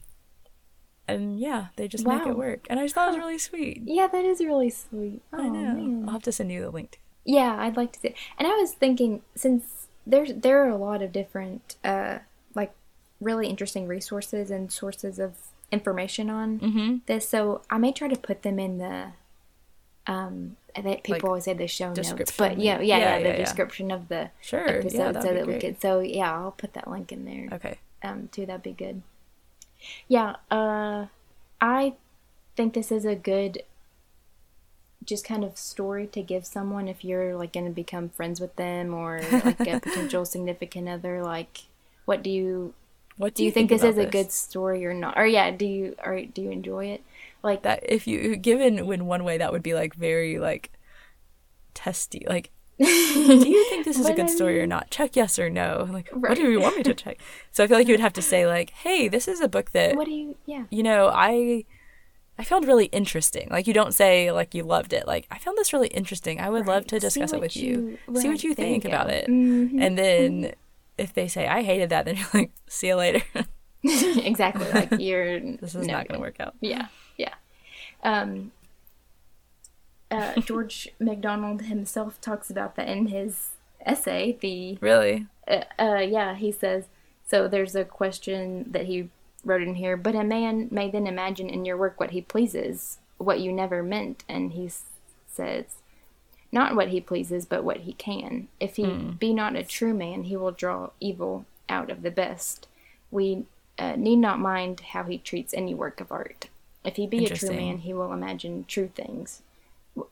and 1.07 1.39
yeah 1.39 1.67
they 1.77 1.87
just 1.89 2.07
make 2.07 2.27
it 2.27 2.37
work 2.37 2.67
and 2.71 2.81
i 2.81 2.83
just 2.85 2.95
thought 2.95 3.09
it 3.09 3.13
was 3.13 3.19
really 3.19 3.39
sweet 3.39 3.83
Yeah, 3.85 4.07
that 4.07 4.25
is 4.25 4.41
really 4.41 4.71
sweet. 4.71 5.21
Oh, 5.33 5.39
i 5.43 5.49
know 5.49 5.75
man. 5.75 6.05
i'll 6.07 6.13
have 6.13 6.23
to 6.23 6.33
send 6.33 6.51
you 6.53 6.63
the 6.63 6.71
link 6.71 7.01
Yeah, 7.27 7.57
I'd 7.59 7.77
like 7.77 7.93
to 7.93 8.01
see. 8.01 8.15
And 8.39 8.47
I 8.47 8.53
was 8.53 8.73
thinking 8.73 9.23
since 9.35 9.89
there's 10.07 10.31
there 10.35 10.63
are 10.65 10.69
a 10.69 10.77
lot 10.77 11.01
of 11.03 11.11
different 11.13 11.77
uh 11.83 12.19
like 12.55 12.73
really 13.21 13.49
interesting 13.49 13.87
resources 13.89 14.51
and 14.51 14.71
sources 14.71 15.19
of 15.19 15.33
information 15.75 16.31
on 16.31 16.59
mm-hmm. 16.59 16.97
this, 17.07 17.29
so 17.29 17.63
I 17.69 17.79
may 17.79 17.93
try 17.93 18.09
to 18.09 18.17
put 18.17 18.43
them 18.43 18.59
in 18.59 18.79
the 18.79 19.09
um 20.07 20.57
I 20.77 20.83
think 20.83 21.05
people 21.05 21.17
Like, 21.17 21.25
always 21.25 21.45
say 21.45 21.55
the 21.55 21.69
show 21.69 21.93
notes, 21.93 22.33
but 22.37 22.59
yeah, 22.59 22.81
yeah, 22.81 22.99
Yeah, 22.99 22.99
yeah, 22.99 23.19
the 23.19 23.29
yeah. 23.29 23.37
description 23.37 23.91
of 23.91 24.09
the 24.09 24.31
sure 24.41 24.67
episode 24.67 25.15
so 25.15 25.33
that 25.33 25.47
be 25.47 25.53
we 25.53 25.59
could 25.61 25.81
so 25.81 26.01
yeah, 26.01 26.33
I'll 26.33 26.51
put 26.51 26.75
that 26.75 26.91
link 26.91 27.13
in 27.13 27.25
there 27.25 27.49
okay 27.53 27.79
um 28.03 28.29
too 28.31 28.47
that'd 28.47 28.63
be 28.63 28.73
good 28.73 29.03
yeah 30.09 30.37
uh 30.51 31.07
i 31.61 31.95
think 32.57 32.75
this 32.75 32.93
is 32.93 33.05
a 33.05 33.15
good 33.15 33.63
just 35.05 35.25
kind 35.25 35.45
of 35.45 35.59
story 35.59 36.07
to 36.07 36.23
give 36.23 36.47
someone 36.47 36.89
if 36.89 37.05
you're 37.05 37.37
like 37.37 37.53
going 37.53 37.67
to 37.67 37.73
become 37.73 38.09
friends 38.09 38.41
with 38.41 38.57
them 38.57 38.95
or 38.95 39.21
like 39.45 39.61
a 39.61 39.81
potential 39.83 40.25
significant 40.25 40.89
other 40.89 41.23
like 41.23 41.63
what 42.05 42.23
do 42.23 42.31
you 42.31 42.75
what 43.17 43.35
do 43.35 43.45
you 43.45 43.51
think, 43.51 43.69
this 43.69 43.83
about 43.83 43.91
is 43.93 43.99
a 43.99 44.07
good 44.07 44.33
story 44.33 44.85
or 44.85 44.93
not 44.95 45.17
or 45.17 45.27
yeah 45.27 45.51
do 45.51 45.65
you 45.67 45.95
or 46.05 46.21
do 46.23 46.43
you 46.43 46.51
enjoy 46.51 46.87
it 46.87 47.03
like 47.43 47.63
that 47.63 47.81
if 47.89 48.07
you 48.07 48.37
given 48.37 48.79
in 48.93 49.07
one 49.07 49.23
way 49.25 49.39
that 49.39 49.53
would 49.53 49.63
be 49.63 49.75
like 49.75 49.95
very 49.95 50.39
like 50.39 50.71
testy 51.75 52.25
like 52.29 52.51
do 52.79 52.85
you 52.87 53.65
think 53.69 53.85
this 53.85 53.99
is 53.99 54.07
a 54.09 54.15
good 54.19 54.27
I 54.27 54.35
story 54.35 54.61
or 54.61 54.67
not 54.67 54.91
check 54.91 55.15
yes 55.15 55.39
or 55.39 55.49
no 55.49 55.89
like 55.93 56.09
what 56.11 56.35
do 56.37 56.51
you 56.51 56.61
want 56.61 56.77
me 56.77 56.83
to 56.85 56.95
check 56.95 57.19
so 57.53 57.63
i 57.63 57.67
feel 57.67 57.77
like 57.79 57.87
you 57.87 57.93
would 57.93 58.01
have 58.01 58.13
to 58.15 58.23
say 58.33 58.47
like 58.47 58.71
hey 58.71 59.07
this 59.09 59.29
is 59.29 59.41
a 59.41 59.49
book 59.49 59.71
that 59.71 59.97
what 59.97 60.07
do 60.07 60.13
you 60.13 60.37
yeah 60.47 60.65
you 60.71 60.83
know, 60.83 61.09
I 61.13 61.65
I 62.37 62.43
found 62.43 62.67
really 62.67 62.87
interesting. 62.87 63.47
Like 63.49 63.69
you 63.69 63.73
don't 63.73 63.95
say 63.95 64.33
like 64.33 64.57
you 64.57 64.65
loved 64.65 64.93
it. 64.93 65.07
Like 65.07 65.29
I 65.31 65.39
found 65.39 65.57
this 65.57 65.73
really 65.73 65.87
interesting. 65.87 66.41
I 66.41 66.51
would 66.51 66.67
love 66.67 66.83
Right. 66.83 66.89
to 66.89 66.97
See 67.01 67.07
discuss 67.07 67.33
it 67.33 67.39
with 67.39 67.55
you. 67.57 67.97
you- 68.09 68.21
See 68.21 68.29
what 68.29 68.43
you 68.43 68.57
there 68.57 68.67
you 68.67 68.73
think 68.73 68.85
about 68.87 69.09
it. 69.09 69.29
Mhm. 69.29 69.81
And 69.81 69.97
then 69.97 70.53
if 70.99 71.13
they 71.13 71.29
say 71.29 71.47
I 71.47 71.63
hated 71.63 71.91
that, 71.91 72.05
then 72.07 72.17
you're 72.17 72.27
like, 72.35 72.53
see 72.69 72.89
you 72.89 72.97
later. 72.97 73.23
exactly 73.85 74.71
like 74.73 74.93
you're 74.99 75.41
this 75.57 75.75
is 75.75 75.87
no 75.87 75.95
not 75.95 76.09
going 76.09 76.19
to 76.19 76.23
work 76.25 76.41
out. 76.41 76.55
Yeah, 76.61 76.87
yeah. 77.19 77.35
Um, 78.03 78.53
uh, 80.11 80.35
George 80.41 80.89
MacDonald 81.01 81.63
himself 81.63 82.21
talks 82.21 82.51
about 82.51 82.77
that 82.77 82.89
in 82.89 83.07
his 83.07 83.51
essay. 83.85 84.37
The 84.41 84.79
Really? 84.81 85.27
uh, 85.49 85.65
uh, 85.79 85.99
yeah, 85.99 86.35
he 86.35 86.53
says 86.53 86.85
so. 87.27 87.49
There's 87.49 87.75
a 87.75 87.85
question 87.85 88.67
that 88.71 88.87
he 88.87 89.11
wrote 89.45 89.63
in 89.63 89.75
here, 89.75 89.97
but 89.97 90.15
a 90.15 90.25
man 90.25 90.69
may 90.71 90.91
then 90.91 91.07
imagine 91.07 91.49
in 91.51 91.65
your 91.65 91.77
work 91.77 91.99
what 92.01 92.13
he 92.13 92.21
pleases, 92.21 92.99
what 93.19 93.41
you 93.41 93.53
never 93.53 93.83
meant, 93.83 94.25
and 94.29 94.53
he 94.53 94.67
s- 94.67 94.85
says. 95.27 95.65
Not 96.55 96.77
what 96.77 96.91
he 96.91 97.01
pleases, 97.01 97.47
but 97.47 97.65
what 97.65 97.79
he 97.79 97.95
can. 97.95 98.47
If 98.61 98.77
he 98.77 98.87
be 98.87 99.35
not 99.35 99.57
a 99.57 99.65
true 99.65 99.93
man, 99.93 100.23
he 100.23 100.37
will 100.37 100.53
draw 100.53 100.91
evil 101.01 101.47
out 101.69 101.91
of 101.91 102.03
the 102.03 102.13
best. 102.13 102.69
We 103.11 103.47
uh, 103.77 103.97
need 103.97 104.21
not 104.21 104.39
mind 104.39 104.79
how 104.93 105.03
he 105.03 105.19
treats 105.19 105.53
any 105.53 105.75
work 105.75 106.01
of 106.01 106.13
art. 106.13 106.47
If 106.85 106.95
he 106.95 107.09
be 107.09 107.27
a 107.27 107.31
true 107.35 107.51
man, 107.51 107.79
he 107.79 107.93
will 107.93 108.13
imagine 108.13 108.67
true 108.69 108.89
things. 108.95 109.43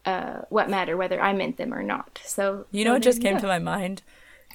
Uh, 0.04 0.40
what 0.48 0.68
matter 0.68 0.96
whether 0.96 1.20
I 1.20 1.32
meant 1.32 1.58
them 1.58 1.72
or 1.72 1.84
not? 1.84 2.20
So 2.24 2.66
You 2.72 2.84
know 2.84 2.94
what 2.94 3.02
just 3.02 3.22
came 3.22 3.38
to 3.38 3.46
my 3.46 3.60
mind? 3.60 4.02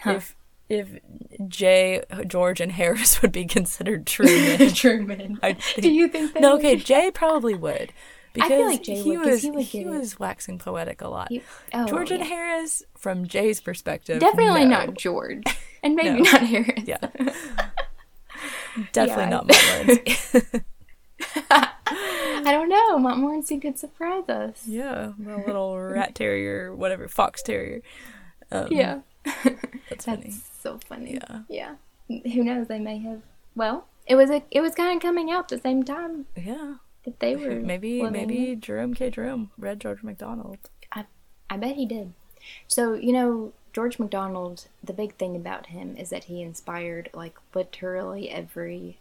If 0.06 0.36
if 0.68 0.90
Jay, 1.48 2.04
George, 2.28 2.60
and 2.60 2.74
Harris 2.74 3.22
would 3.22 3.32
be 3.32 3.46
considered 3.46 4.06
true 4.06 4.26
men. 4.58 4.74
true 4.74 5.06
men. 5.06 5.40
I 5.42 5.56
Do 5.80 5.90
you 5.90 6.10
think 6.10 6.34
that? 6.34 6.42
no, 6.42 6.58
okay, 6.58 6.76
Jay 6.76 7.12
probably 7.12 7.56
would. 7.56 7.94
Because 8.38 8.50
feel 8.50 8.66
like 8.68 8.84
Jay 8.84 8.96
he 9.02 9.18
would, 9.18 9.26
was 9.28 9.42
he 9.42 9.52
would 9.52 9.66
he 9.66 9.86
was 9.86 10.20
waxing 10.20 10.58
poetic 10.60 11.02
a 11.02 11.08
lot. 11.08 11.32
You- 11.32 11.42
oh, 11.74 11.86
George 11.88 12.12
and 12.12 12.20
yeah. 12.22 12.26
Harris, 12.28 12.84
from 12.98 13.28
Jay's 13.28 13.60
perspective, 13.60 14.20
Definitely 14.20 14.66
no. 14.66 14.86
not 14.86 14.94
George, 14.96 15.44
and 15.84 15.96
maybe 15.96 16.22
No. 16.22 16.32
not 16.32 16.42
Harris. 16.42 16.84
Yeah. 16.86 16.98
Definitely 18.92 19.24
Yeah. 19.24 19.30
not 19.30 19.48
Montmorency. 19.48 20.62
I 21.50 22.52
don't 22.52 22.70
know. 22.70 23.00
Montmorency 23.00 23.60
could 23.60 23.78
surprise 23.80 24.30
us. 24.30 24.64
yeah, 24.68 25.14
the 25.18 25.38
little 25.38 25.80
rat 25.80 26.14
terrier, 26.16 26.74
whatever, 26.76 27.08
fox 27.08 27.42
terrier. 27.42 27.82
Um, 28.52 28.68
Yeah, 28.70 29.00
that's 29.90 30.06
funny. 30.06 30.32
so 30.62 30.80
funny. 30.88 31.16
Yeah. 31.16 31.40
yeah. 31.50 31.76
Who 32.08 32.44
knows? 32.44 32.68
They 32.68 32.80
may 32.80 33.00
have. 33.00 33.22
Well, 33.56 33.88
it 34.06 34.16
was 34.16 34.30
a. 34.30 34.44
It 34.52 34.62
was 34.62 34.76
kind 34.76 34.96
of 34.96 35.02
coming 35.02 35.32
out 35.32 35.50
the 35.50 35.60
same 35.60 35.84
time 35.84 36.28
Yeah, 36.36 36.76
that 37.08 37.20
they 37.20 37.36
were. 37.36 37.56
maybe 37.74 38.02
living. 38.02 38.28
maybe 38.28 38.56
Jerome 38.56 38.94
K. 38.94 39.10
Jerome 39.10 39.52
read 39.58 39.80
George 39.80 40.04
MacDonald. 40.04 40.58
I 40.92 41.06
I 41.50 41.58
bet 41.58 41.76
he 41.76 41.86
did. 41.86 42.14
So, 42.68 42.94
you 42.94 43.12
know, 43.14 43.54
George 43.74 43.98
MacDonald, 44.00 44.68
the 44.84 44.94
big 44.94 45.16
thing 45.16 45.36
about 45.36 45.68
him 45.68 45.96
is 45.98 46.10
that 46.10 46.26
he 46.26 46.42
inspired 46.42 47.10
like 47.14 47.36
literally 47.56 48.30
every 48.30 49.00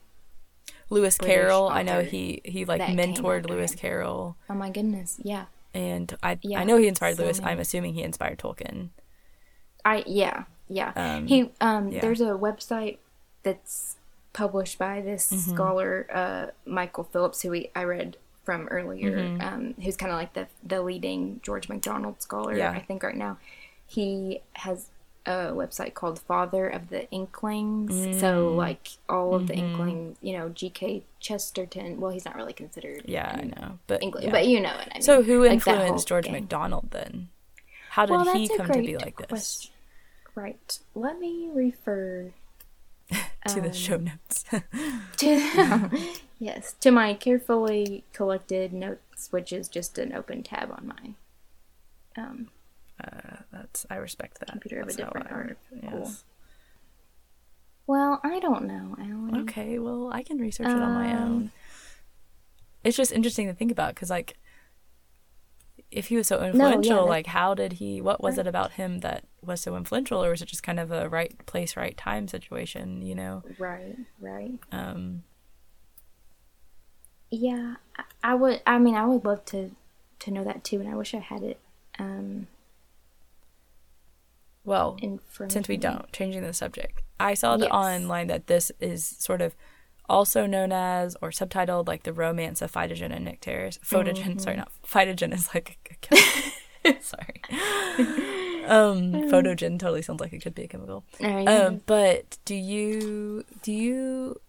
Lewis 0.89 1.19
British 1.19 1.35
Carroll, 1.35 1.69
I 1.69 1.83
know 1.83 2.03
he 2.03 2.41
he 2.45 2.65
like 2.65 2.81
mentored 2.83 3.49
Lewis 3.49 3.73
him. 3.73 3.79
Carroll, 3.79 4.37
Oh 4.49 4.55
my 4.55 4.71
goodness. 4.71 5.19
Yeah. 5.23 5.47
and 5.75 6.17
I 6.23 6.39
Yeah, 6.43 6.61
I 6.61 6.65
know 6.65 6.77
he 6.77 6.87
inspired 6.89 7.17
so 7.17 7.25
Lewis. 7.25 7.41
many. 7.41 7.53
I'm 7.53 7.59
assuming 7.61 7.95
he 7.95 8.03
inspired 8.03 8.39
Tolkien. 8.39 8.91
I 9.85 10.05
yeah, 10.07 10.45
yeah. 10.69 10.93
Um, 10.95 11.27
he 11.27 11.51
um 11.61 11.91
yeah. 11.91 12.01
there's 12.01 12.21
a 12.21 12.31
website 12.35 12.99
that's 13.43 13.96
published 14.37 14.79
by 14.79 15.01
this 15.01 15.25
Mm-hmm. 15.33 15.51
scholar 15.55 16.07
uh, 16.21 16.47
Michael 16.81 17.05
Phillips, 17.05 17.43
who 17.43 17.51
we, 17.51 17.71
I 17.75 17.83
read 17.85 18.17
from 18.45 18.69
earlier, 18.69 19.17
Mm-hmm. 19.17 19.41
um, 19.49 19.75
who's 19.83 19.97
kind 19.97 20.13
of 20.13 20.19
like 20.19 20.33
the 20.35 20.47
the 20.63 20.81
leading 20.83 21.41
George 21.43 21.69
MacDonald 21.69 22.23
scholar, 22.23 22.55
Yeah. 22.57 22.71
I 22.71 22.81
think, 22.89 23.03
right 23.03 23.17
now. 23.17 23.39
He 23.89 24.41
has 24.67 24.89
a 25.25 25.51
website 25.63 25.95
called 25.95 26.19
Father 26.21 26.69
of 26.69 26.89
the 26.89 27.03
Inklings. 27.11 27.93
So, 28.21 28.31
Mm. 28.53 28.57
like 28.57 28.85
all 29.09 29.35
of 29.35 29.47
the 29.49 29.55
Mm-hmm. 29.55 29.65
Inklings, 29.71 30.17
you 30.23 30.33
know, 30.39 30.49
G.K. 30.51 31.03
Chesterton. 31.19 31.99
Well, 32.01 32.13
he's 32.13 32.25
not 32.25 32.37
really 32.37 32.53
considered 32.53 33.03
Yeah, 33.07 33.29
I 33.41 33.43
know. 33.55 33.79
But 33.89 34.03
Inkling, 34.03 34.25
yeah. 34.27 34.31
but 34.37 34.47
you 34.47 34.61
know 34.61 34.75
what 34.79 34.89
I 34.93 34.95
mean. 34.95 35.03
so 35.03 35.23
who 35.23 35.43
Like 35.43 35.53
influenced 35.55 36.07
George 36.07 36.25
gang. 36.27 36.35
MacDonald 36.35 36.91
then? 36.93 37.29
How 37.91 38.05
did 38.07 38.13
Well, 38.13 38.33
he 38.37 38.47
come 38.57 38.69
to 38.69 38.81
be 38.83 38.97
like 38.99 39.17
this? 39.17 39.27
question. 39.29 39.73
Right. 40.37 40.79
Let 40.95 41.19
me 41.19 41.49
refer 41.53 42.33
To 43.49 43.61
the 43.61 43.69
Um, 43.69 43.73
show 43.73 43.97
notes. 43.97 44.45
to 45.19 45.91
yes 46.41 46.75
to 46.81 46.91
my 46.91 47.15
carefully 47.15 48.03
collected 48.13 48.73
notes, 48.73 49.29
which 49.31 49.53
is 49.53 49.69
just 49.69 49.99
an 49.99 50.13
open 50.13 50.43
tab 50.43 50.71
on 50.73 50.87
my 50.89 51.15
um, 52.23 52.49
That's 53.53 53.87
I 53.89 53.97
respect 53.97 54.41
that. 54.41 54.49
Computer 54.49 54.81
of 54.81 54.89
a 54.89 54.93
different 54.93 55.31
art. 55.31 55.47
work. 55.73 55.91
Cool. 55.91 56.13
Well, 57.87 58.21
I 58.25 58.41
don't 58.41 58.65
know, 58.67 58.97
Alan. 58.99 59.43
Okay, 59.49 59.79
well, 59.79 60.11
I 60.13 60.23
can 60.25 60.39
research 60.39 60.67
it 60.67 60.73
on 60.73 60.93
my 60.95 61.13
Um, 61.13 61.23
own. 61.23 61.51
It's 62.83 62.97
just 62.97 63.13
interesting 63.13 63.47
to 63.47 63.55
think 63.55 63.71
about 63.71 63.95
because, 63.95 64.11
like, 64.11 64.37
if 65.91 66.07
he 66.09 66.17
was 66.17 66.27
so 66.27 66.43
influential, 66.43 67.05
that- 67.05 67.09
like, 67.11 67.27
how 67.27 67.55
did 67.55 67.75
he? 67.75 68.01
What 68.01 68.23
was 68.23 68.39
it 68.39 68.47
about 68.47 68.73
him 68.73 69.01
that 69.01 69.25
was 69.43 69.61
so 69.61 69.77
influential, 69.77 70.23
or 70.25 70.31
was 70.31 70.43
it 70.43 70.47
just 70.47 70.63
kind 70.63 70.81
of 70.81 70.91
a 70.91 71.09
right 71.09 71.35
place, 71.47 71.77
right 71.77 71.97
time 71.97 72.27
situation? 72.29 73.03
You 73.03 73.15
know, 73.15 73.43
Right, 73.59 73.97
right. 74.21 74.59
um, 74.73 75.23
Yeah, 77.31 77.77
I, 77.97 78.05
I 78.23 78.35
would. 78.35 78.63
I 78.67 78.79
mean, 78.79 78.95
I 78.95 79.07
would 79.07 79.25
love 79.25 79.45
to 79.47 79.71
to 80.21 80.31
know 80.31 80.45
that 80.45 80.65
too, 80.65 80.81
and 80.81 80.89
I 80.89 80.95
wish 80.97 81.15
I 81.15 81.19
had 81.19 81.43
it 81.43 81.59
um, 81.99 82.47
well, 84.65 84.97
since 85.49 85.69
we 85.69 85.77
don't 85.77 86.13
changing 86.13 86.43
the 86.43 86.53
subject, 86.53 87.03
I 87.21 87.35
saw 87.35 87.57
the 87.57 87.67
Yes. 87.67 87.73
online 87.73 88.27
that 88.27 88.49
this 88.49 88.73
is 88.81 89.05
sort 89.05 89.41
of 89.41 89.55
also 90.09 90.47
known 90.47 90.73
as 90.73 91.17
or 91.23 91.31
subtitled 91.31 91.89
like 91.89 92.03
the 92.05 92.13
romance 92.13 92.63
of 92.63 92.73
Phytogen 92.73 93.15
and 93.15 93.27
Nycteris. 93.27 93.79
Photogen, 93.81 94.17
Mm-hmm. 94.25 94.39
sorry, 94.39 94.57
not 94.57 94.71
Phytogen 94.87 95.33
is 95.35 95.49
like 95.55 95.89
a 95.91 95.95
chemical. 96.85 97.03
sorry. 97.03 97.43
Um, 98.67 99.13
photogen 99.31 99.79
totally 99.79 100.03
sounds 100.03 100.21
like 100.21 100.33
it 100.33 100.41
could 100.43 100.55
be 100.55 100.65
a 100.65 100.69
chemical. 100.69 101.05
Right. 101.21 101.47
Um, 101.49 101.83
but 101.87 102.39
do 102.45 102.55
you 102.55 103.45
do 103.63 103.73
you 103.73 104.41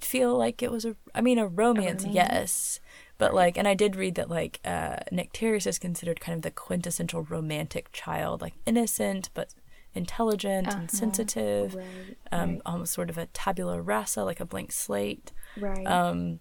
feel 0.00 0.36
like 0.36 0.62
it 0.62 0.70
was 0.70 0.84
a? 0.84 0.96
I 1.14 1.20
mean, 1.20 1.38
a 1.38 1.46
romance, 1.46 2.02
romance? 2.04 2.14
yes. 2.14 2.80
But 3.16 3.32
like, 3.32 3.56
and 3.56 3.68
I 3.68 3.74
did 3.74 3.94
read 3.96 4.16
that 4.16 4.28
like 4.28 4.60
uh, 4.64 4.96
Nycteris 5.12 5.66
is 5.66 5.78
considered 5.78 6.20
kind 6.20 6.34
of 6.36 6.42
the 6.42 6.50
quintessential 6.50 7.22
romantic 7.22 7.90
child, 7.92 8.40
like 8.40 8.54
innocent 8.66 9.30
but 9.34 9.54
intelligent 9.94 10.66
and 10.74 10.90
sensitive, 10.90 11.74
right, 11.74 11.86
um, 12.32 12.50
right. 12.50 12.60
almost 12.66 12.92
sort 12.92 13.10
of 13.10 13.18
a 13.18 13.26
tabula 13.26 13.80
rasa, 13.80 14.24
like 14.24 14.40
a 14.40 14.44
blank 14.44 14.72
slate. 14.72 15.32
right. 15.58 15.86
Um, 15.86 16.40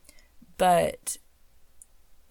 but 0.57 1.17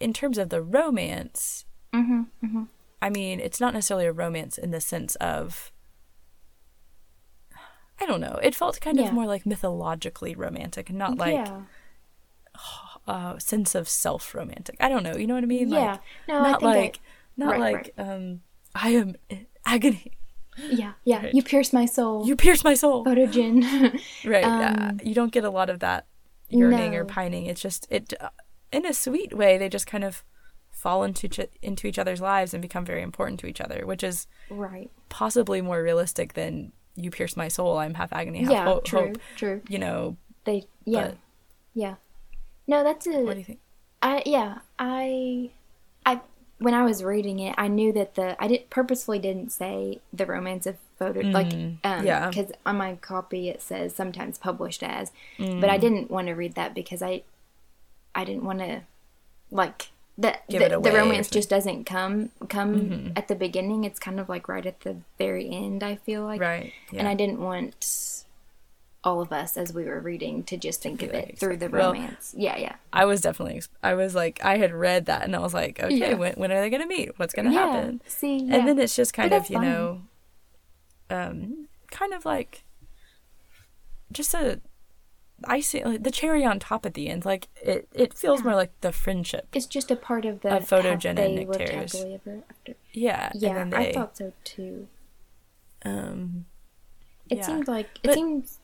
in 0.01 0.13
terms 0.13 0.39
of 0.39 0.49
the 0.49 0.63
romance, 0.63 1.65
mm-hmm, 1.93 2.23
mm-hmm. 2.45 2.63
I 3.01 3.11
mean, 3.11 3.41
it's 3.41 3.61
not 3.61 3.75
necessarily 3.75 4.07
a 4.07 4.13
romance 4.13 4.59
in 4.59 4.71
the 4.71 4.81
sense 4.81 5.15
of. 5.17 5.73
I 8.01 8.07
don't 8.07 8.21
know. 8.21 8.39
It 8.43 8.55
felt 8.55 8.81
kind 8.81 8.99
Yeah. 8.99 9.09
of 9.09 9.13
more 9.13 9.27
like 9.27 9.47
mythologically 9.47 10.35
romantic, 10.35 10.89
and 10.89 10.99
not 10.99 11.19
like 11.19 11.35
yeah. 11.35 11.63
a 13.07 13.37
sense 13.41 13.75
of 13.75 13.89
self 13.89 14.35
romantic. 14.35 14.77
I 14.81 14.89
don't 14.89 15.03
know. 15.05 15.17
You 15.17 15.27
know 15.27 15.35
what 15.35 15.45
I 15.45 15.47
mean? 15.47 15.69
Yeah. 15.69 15.93
Like, 15.93 16.01
No, 16.29 16.39
I 16.39 16.43
not 16.51 16.61
think 16.61 16.73
I- 16.73 16.77
like, 16.77 17.01
not 17.37 17.51
right, 17.53 17.61
like, 17.75 17.95
um, 17.99 18.41
I 18.75 18.91
am 18.91 19.15
agony. 19.65 20.13
Yeah, 20.57 20.93
yeah. 21.05 21.23
Right. 21.23 21.35
You 21.35 21.43
pierce 21.43 21.73
my 21.73 21.87
soul. 21.87 22.27
You 22.27 22.37
pierce 22.37 22.63
my 22.65 22.75
soul. 22.75 23.05
Photogen. 23.05 24.01
Right. 24.25 24.45
Um, 24.45 24.77
uh, 24.79 24.93
you 25.03 25.15
don't 25.15 25.33
get 25.33 25.45
a 25.45 25.51
lot 25.51 25.71
of 25.71 25.81
that 25.81 26.07
yearning 26.49 26.95
or 26.95 27.05
pining. 27.05 27.47
It's 27.47 27.61
just 27.61 27.87
it, 27.91 28.13
uh, 28.21 28.29
in 28.71 28.85
a 28.87 28.93
sweet 28.93 29.33
way. 29.35 29.59
They 29.59 29.69
just 29.69 29.87
kind 29.87 30.05
of 30.05 30.25
fall 30.71 31.05
into 31.05 31.27
each, 31.27 31.41
into 31.63 31.87
each 31.87 31.99
other's 31.99 32.21
lives 32.21 32.53
and 32.53 32.61
become 32.61 32.85
very 32.85 33.03
important 33.03 33.41
to 33.41 33.47
each 33.47 33.61
other, 33.61 33.87
which 33.87 34.03
is 34.03 34.27
right. 34.51 34.91
possibly 35.09 35.61
more 35.61 35.83
realistic 35.83 36.35
than 36.35 36.73
you 36.95 37.11
pierce 37.11 37.37
my 37.37 37.49
soul. 37.49 37.79
I'm 37.79 37.95
half 37.95 38.13
agony, 38.13 38.41
half 38.41 38.51
Yeah, 38.51 38.65
ho- 38.65 38.81
true, 38.85 39.01
hope. 39.09 39.19
true. 39.37 39.63
You 39.69 39.79
know. 39.79 40.17
They 40.45 40.65
yeah. 40.85 41.13
Yeah. 41.75 41.95
No, 42.67 42.83
that's 42.85 43.07
a 43.07 43.21
What 43.23 43.35
do 43.35 43.39
you 43.39 43.45
think? 43.45 43.61
I 44.03 44.23
yeah, 44.27 44.59
I 44.79 45.51
when 46.63 46.75
I 46.75 46.83
was 46.85 47.03
reading 47.05 47.39
it, 47.41 47.55
I 47.59 47.69
knew 47.69 47.93
that 47.93 48.15
the 48.15 48.37
I 48.43 48.47
did 48.49 48.71
purposefully 48.71 49.19
didn't 49.19 49.51
say 49.51 50.01
the 50.13 50.27
romance 50.27 50.67
of 50.67 50.77
photo 50.99 51.21
like 51.21 51.53
um 51.85 52.07
yeah. 52.07 52.31
cuz 52.31 52.53
on 52.65 52.77
my 52.77 52.95
copy 52.97 53.49
it 53.49 53.61
says 53.61 53.95
sometimes 53.95 54.39
published 54.39 54.83
as, 54.83 55.11
but 55.39 55.47
Mm. 55.47 55.69
I 55.69 55.79
didn't 55.79 56.11
want 56.11 56.29
to 56.29 56.35
read 56.35 56.55
that 56.55 56.75
because 56.75 57.03
I 57.03 57.23
I 58.15 58.25
didn't 58.25 58.45
want 58.45 58.61
to 58.61 58.83
like 59.51 59.89
the 60.19 60.37
the, 60.49 60.59
the 60.81 60.93
romance 60.93 61.29
just 61.31 61.49
doesn't 61.49 61.85
come 61.85 62.31
come 62.49 62.75
Mm-hmm. 62.75 63.13
at 63.17 63.29
the 63.29 63.35
beginning. 63.35 63.85
It's 63.85 63.99
kind 63.99 64.21
of 64.21 64.29
like 64.29 64.47
right 64.49 64.67
at 64.67 64.81
the 64.81 64.97
very 65.19 65.49
end, 65.51 65.83
I 65.83 65.97
feel 65.97 66.23
like. 66.25 66.41
Right. 66.41 66.73
Yeah. 66.93 67.01
And 67.01 67.09
I 67.09 67.15
didn't 67.15 67.41
want 67.41 67.75
all 69.05 69.21
of 69.21 69.33
us 69.33 69.57
as 69.57 69.73
we 69.73 69.85
were 69.85 69.99
reading 70.01 70.45
to 70.45 70.57
just 70.57 70.81
think 70.81 71.03
of 71.03 71.11
it 71.11 71.37
through 71.39 71.57
the 71.57 71.69
well, 71.69 71.93
romance. 71.93 72.35
yeah, 72.37 72.57
yeah. 72.57 72.77
I 72.93 73.05
was 73.05 73.21
definitely, 73.21 73.61
I 73.83 73.95
was 73.95 74.15
like, 74.15 74.39
I 74.45 74.59
had 74.59 74.73
read 74.73 75.07
that 75.07 75.25
and 75.25 75.35
I 75.35 75.41
was 75.41 75.53
like, 75.53 75.83
okay, 75.83 75.95
Yeah. 75.97 76.15
when, 76.15 76.35
when 76.35 76.53
are 76.53 76.61
they 76.61 76.71
going 76.71 76.83
to 76.83 76.89
meet? 76.89 77.19
What's 77.19 77.35
going 77.35 77.47
to 77.49 77.53
yeah. 77.53 77.73
happen? 77.73 78.01
See, 78.07 78.37
yeah. 78.39 78.57
And 78.57 78.69
then 78.69 78.79
it's 78.79 78.95
just 78.95 79.13
kind 79.13 79.31
But 79.31 79.41
of, 79.43 79.51
you 79.51 79.57
fine. 79.57 79.65
know, 79.69 80.01
um, 81.11 81.69
kind 81.91 82.15
of 82.15 82.25
like 82.25 82.63
just 84.13 84.35
a 84.35 84.61
icing, 85.45 85.85
like 85.85 86.05
the 86.05 86.11
cherry 86.13 86.45
on 86.45 86.61
top 86.61 86.87
at 86.87 86.95
the 86.95 87.09
end. 87.09 87.25
Like 87.25 87.49
it, 87.61 87.89
it 87.93 88.15
feels 88.15 88.45
more 88.45 88.55
like 88.55 88.71
the 88.83 88.93
friendship. 88.93 89.49
it's 89.53 89.67
just 89.67 89.91
a 89.91 89.97
part 89.97 90.25
of 90.25 90.43
the 90.43 90.57
Of 90.59 90.69
Photogen 90.69 91.19
how 91.19 91.25
and 91.25 91.39
they 91.39 92.15
ever 92.15 92.43
after. 92.49 92.75
Yeah. 92.93 93.33
Yeah, 93.35 93.49
And 93.51 93.57
then 93.57 93.71
they, 93.71 93.89
I 93.91 93.93
thought 93.93 94.17
so 94.17 94.33
too. 94.45 94.87
um, 95.85 96.45
It 97.29 97.39
yeah. 97.39 97.47
seems 97.47 97.67
like 97.67 97.87
it 97.97 98.03
But- 98.05 98.15
seems 98.15 98.59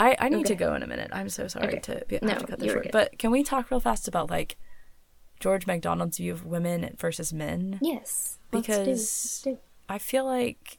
I, 0.00 0.16
I 0.18 0.28
need 0.30 0.46
to 0.46 0.54
go 0.54 0.74
in 0.74 0.82
a 0.82 0.86
minute. 0.86 1.10
I'm 1.12 1.28
so 1.28 1.46
sorry 1.48 1.68
Okay. 1.68 1.78
to 1.80 2.04
be, 2.08 2.14
have 2.16 2.22
No, 2.22 2.34
to 2.34 2.46
cut 2.46 2.58
this 2.58 2.70
short. 2.72 2.84
good. 2.84 2.92
But 2.92 3.18
can 3.18 3.30
we 3.30 3.42
talk 3.42 3.70
real 3.70 3.80
fast 3.80 4.08
about 4.08 4.30
like 4.30 4.56
George 5.40 5.66
MacDonald's 5.66 6.16
view 6.18 6.32
of 6.32 6.44
women 6.46 6.94
versus 6.98 7.32
men? 7.32 7.78
yes. 7.82 8.38
Let's 8.52 8.66
do, 8.66 8.72
let's 8.72 8.86
Because 8.86 9.40
do. 9.44 9.58
I 9.88 9.98
feel 9.98 10.24
like 10.24 10.78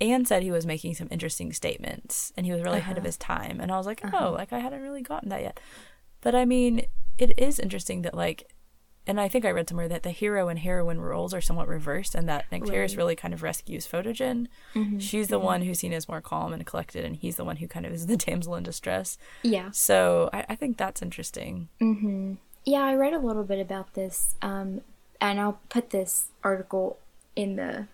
Anne 0.00 0.24
said 0.24 0.42
he 0.42 0.50
was 0.50 0.64
making 0.64 0.94
some 0.94 1.08
interesting 1.10 1.52
statements 1.52 2.32
and 2.36 2.46
he 2.46 2.52
was 2.52 2.62
really 2.62 2.78
ahead 2.78 2.96
of 2.96 3.02
Uh-huh. 3.02 3.08
his 3.08 3.16
time. 3.18 3.60
And 3.60 3.70
I 3.70 3.76
was 3.76 3.86
like, 3.86 4.00
oh, 4.14 4.32
like 4.36 4.52
I 4.52 4.60
hadn't 4.60 4.80
really 4.82 5.02
gotten 5.02 5.28
that 5.28 5.42
yet. 5.42 5.60
But 6.22 6.34
I 6.34 6.44
mean, 6.44 6.86
it 7.18 7.38
is 7.38 7.58
interesting 7.58 8.02
that 8.02 8.14
like, 8.14 8.50
and 9.06 9.20
I 9.20 9.28
think 9.28 9.44
I 9.44 9.50
read 9.50 9.68
somewhere 9.68 9.88
that 9.88 10.02
the 10.02 10.10
hero 10.10 10.48
and 10.48 10.58
heroine 10.58 11.00
roles 11.00 11.32
are 11.34 11.40
somewhat 11.40 11.68
reversed 11.68 12.14
and 12.14 12.28
that 12.28 12.44
Nycteris 12.50 12.70
Right. 12.90 12.96
really 12.96 13.16
kind 13.16 13.34
of 13.34 13.42
rescues 13.42 13.86
Photogen. 13.86 14.46
Mm-hmm, 14.74 14.98
She's 14.98 15.28
the 15.28 15.38
one 15.38 15.62
who's 15.62 15.78
seen 15.80 15.92
as 15.92 16.08
more 16.08 16.20
calm 16.20 16.52
and 16.52 16.64
collected 16.66 17.04
and 17.04 17.16
he's 17.16 17.36
the 17.36 17.44
one 17.44 17.56
who 17.56 17.66
kind 17.66 17.86
of 17.86 17.92
is 17.92 18.06
the 18.06 18.16
damsel 18.26 18.54
in 18.56 18.62
distress. 18.62 19.18
Yeah. 19.42 19.70
So 19.72 20.30
I, 20.32 20.44
I 20.50 20.54
think 20.54 20.76
that's 20.76 21.02
interesting. 21.02 21.68
Mm-hmm. 21.80 22.34
Yeah, 22.64 22.82
I 22.82 22.94
read 22.94 23.14
a 23.14 23.18
little 23.18 23.42
bit 23.44 23.58
about 23.58 23.94
this, 23.94 24.34
um, 24.42 24.82
and 25.20 25.40
I'll 25.40 25.58
put 25.70 25.90
this 25.90 26.26
article 26.44 26.98
in 27.34 27.56
the 27.56 27.86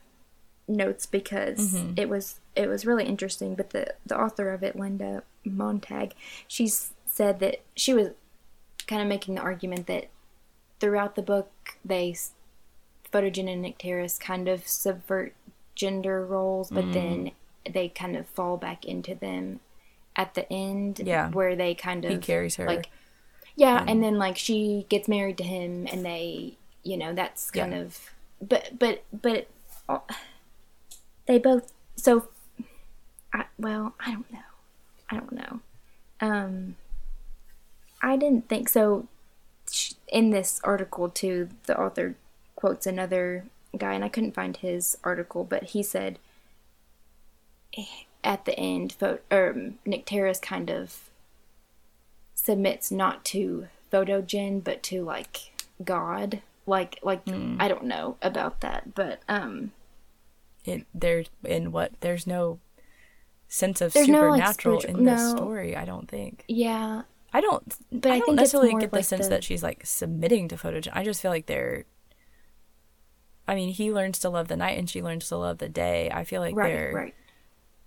notes 0.69 1.07
because 1.07 1.75
Mm-hmm. 1.75 1.92
it 1.97 2.09
was 2.09 2.40
it 2.57 2.66
was 2.69 2.85
really 2.85 3.05
interesting. 3.05 3.55
But 3.55 3.71
the 3.71 3.95
the 4.05 4.21
author 4.21 4.51
of 4.53 4.62
it, 4.64 4.75
Linda 4.77 5.23
Montag, 5.45 6.14
she's 6.49 6.90
said 7.07 7.38
that 7.40 7.61
she 7.77 7.95
was 7.95 8.09
kind 8.88 9.01
of 9.01 9.07
making 9.09 9.37
the 9.37 9.40
argument 9.40 9.87
that 9.87 10.09
throughout 10.81 11.15
the 11.17 11.23
book 11.23 11.51
they 11.85 12.11
s- 12.12 12.33
Photogen 13.12 13.51
and 13.51 13.65
Nycteris 13.65 14.19
kind 14.21 14.49
of 14.49 14.67
subvert 14.69 15.35
gender 15.75 16.25
roles, 16.25 16.71
Mm. 16.71 16.75
but 16.75 16.93
then 16.93 17.31
they 17.71 17.89
kind 17.89 18.17
of 18.17 18.27
fall 18.27 18.57
back 18.57 18.85
into 18.85 19.15
them 19.15 19.61
at 20.15 20.35
the 20.35 20.51
end, 20.53 21.01
Yeah. 21.05 21.31
where 21.31 21.55
they 21.57 21.75
kind 21.75 22.05
of 22.05 22.11
He 22.11 22.19
carries 22.19 22.57
her. 22.57 22.67
like 22.67 22.89
yeah, 23.59 23.85
and 23.89 24.03
then 24.03 24.19
like 24.19 24.37
she 24.37 24.85
gets 24.91 25.09
married 25.09 25.39
to 25.39 25.45
him, 25.45 25.87
and 25.91 26.05
they, 26.05 26.59
you 26.83 26.97
know, 26.99 27.15
that's 27.15 27.51
kind 27.51 27.73
Yeah. 27.73 27.79
of, 27.81 28.11
but 28.41 28.79
but 28.79 29.03
but, 29.12 29.49
uh, 29.89 30.01
they 31.27 31.39
both. 31.39 31.73
So, 31.97 32.29
I 33.33 33.47
well, 33.59 33.95
I 34.01 34.12
don't 34.12 34.31
know, 34.33 34.39
I 35.11 35.15
don't 35.17 35.33
know. 35.33 35.61
Um, 36.21 36.77
I 38.03 38.17
didn't 38.17 38.49
think 38.49 38.69
so. 38.69 39.09
In 40.09 40.31
this 40.31 40.61
article, 40.65 41.09
too, 41.09 41.49
the 41.67 41.79
author 41.79 42.15
quotes 42.55 42.87
another 42.87 43.45
guy, 43.77 43.95
and 43.95 44.05
I 44.05 44.09
couldn't 44.09 44.35
find 44.35 44.57
his 44.57 44.97
article, 45.05 45.45
but 45.45 45.65
he 45.65 45.83
said, 45.83 46.19
at 48.25 48.45
the 48.45 48.59
end, 48.59 48.93
Pho- 48.93 49.19
or 49.31 49.51
um, 49.51 49.79
Nycteris 49.87 50.41
kind 50.41 50.71
of 50.71 51.11
submits 52.35 52.91
not 52.91 53.25
to 53.27 53.69
Photogen, 53.93 54.62
but 54.62 54.83
to 54.85 55.03
like 55.05 55.53
God. 55.85 56.43
Like, 56.67 56.99
like 57.03 57.29
Hmm. 57.29 57.57
I 57.61 57.69
don't 57.69 57.85
know 57.85 58.17
about 58.23 58.61
that, 58.61 58.95
but 58.95 59.21
um, 59.29 59.73
it 60.65 60.85
there 60.93 61.25
in 61.45 61.71
what 61.71 61.93
there's 62.01 62.27
no 62.27 62.59
sense 63.49 63.81
of 63.81 63.93
There's 63.93 64.09
no, 64.09 64.31
like, 64.31 64.41
supernatural 64.41 64.81
in 64.81 65.05
this 65.05 65.23
no. 65.23 65.37
story. 65.37 65.77
I 65.77 65.85
don't 65.85 66.09
think. 66.09 66.45
yeah, 66.49 67.03
I 67.33 67.41
don't. 67.41 67.75
But 67.93 68.11
I, 68.11 68.15
I 68.15 68.19
don't 68.19 68.27
think 68.29 68.37
necessarily 68.39 68.75
get 68.81 68.91
the 68.91 68.97
like, 68.97 69.05
sense 69.05 69.27
the- 69.27 69.31
that 69.31 69.45
she's 69.45 69.62
like 69.62 69.85
submitting 69.85 70.49
to 70.49 70.57
photogen. 70.57 70.91
I 70.93 71.05
just 71.05 71.21
feel 71.21 71.31
like 71.31 71.47
they're. 71.47 71.85
I 73.49 73.55
mean, 73.55 73.69
he 73.69 73.93
learns 73.93 74.19
to 74.21 74.29
love 74.29 74.49
the 74.49 74.57
night, 74.57 74.79
and 74.79 74.91
she 74.91 75.03
learns 75.03 75.29
to 75.29 75.37
love 75.37 75.59
the 75.59 75.69
day. 75.69 76.11
I 76.12 76.25
feel 76.25 76.41
like 76.41 76.57
right, 76.57 76.69
they're. 76.73 76.93
right. 76.93 77.15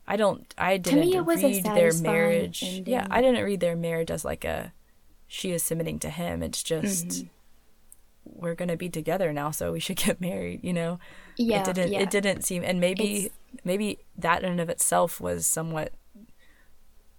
I 0.08 0.16
don't. 0.16 0.52
I 0.58 0.78
didn't 0.78 1.14
it 1.14 1.26
was 1.26 1.44
a 1.44 1.48
read 1.48 1.64
their 1.66 1.94
marriage. 1.94 2.64
Yeah. 2.86 3.06
I 3.12 3.22
didn't 3.22 3.44
read 3.44 3.60
their 3.60 3.76
marriage 3.76 4.10
as 4.12 4.24
like 4.26 4.46
a. 4.46 4.74
She 5.28 5.52
is 5.52 5.62
submitting 5.64 6.00
to 6.00 6.10
him. 6.10 6.42
It's 6.44 6.64
just. 6.64 7.08
Mm-hmm. 7.08 7.28
We're 8.26 8.56
gonna 8.56 8.78
be 8.78 8.90
together 8.90 9.34
now, 9.34 9.52
so 9.52 9.72
we 9.72 9.80
should 9.80 9.98
get 9.98 10.22
married. 10.30 10.62
You 10.64 10.74
know. 10.74 11.00
Yeah, 11.38 11.62
it 11.62 11.74
didn't. 11.74 11.92
yeah. 11.92 12.00
It 12.02 12.10
didn't 12.12 12.44
seem, 12.44 12.64
and 12.64 12.80
maybe 12.80 13.26
It's- 13.26 13.30
maybe 13.64 14.00
that 14.18 14.44
in 14.44 14.52
and 14.52 14.62
of 14.62 14.70
itself 14.70 15.20
was 15.20 15.46
somewhat. 15.46 15.92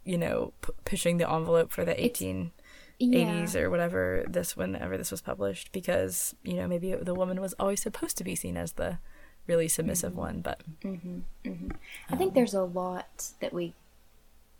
You 0.04 0.18
know, 0.18 0.52
p- 0.62 0.72
pushing 0.84 1.18
the 1.18 1.30
envelope 1.30 1.70
for 1.72 1.84
the 1.84 2.02
eighteen 2.02 2.52
yeah. 2.98 3.42
80s 3.44 3.54
or 3.54 3.70
whatever 3.70 4.24
this 4.28 4.56
whenever 4.56 4.98
this 4.98 5.10
was 5.10 5.20
published 5.22 5.72
because 5.72 6.34
you 6.42 6.54
know 6.54 6.66
maybe 6.68 6.94
the 6.94 7.14
woman 7.14 7.40
was 7.40 7.54
always 7.58 7.80
supposed 7.80 8.18
to 8.18 8.24
be 8.24 8.34
seen 8.34 8.58
as 8.58 8.72
the 8.72 8.98
really 9.46 9.68
submissive 9.68 10.12
Mm-hmm. 10.12 10.20
one 10.20 10.40
but 10.42 10.60
mm-hmm. 10.84 11.20
Mm-hmm. 11.44 11.68
I 12.10 12.16
think 12.16 12.30
um, 12.30 12.34
there's 12.34 12.52
a 12.52 12.62
lot 12.62 13.28
that 13.40 13.52
we 13.54 13.72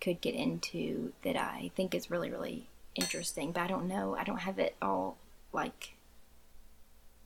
could 0.00 0.22
get 0.22 0.35
into 0.35 1.12
that 1.22 1.37
I 1.37 1.70
think 1.76 1.94
is 1.94 2.11
really, 2.11 2.31
really 2.31 2.66
interesting, 2.94 3.53
but 3.53 3.61
I 3.61 3.66
don't 3.66 3.87
know. 3.87 4.16
I 4.18 4.24
don't 4.24 4.38
have 4.40 4.59
it 4.59 4.74
all 4.81 5.18
like 5.53 5.94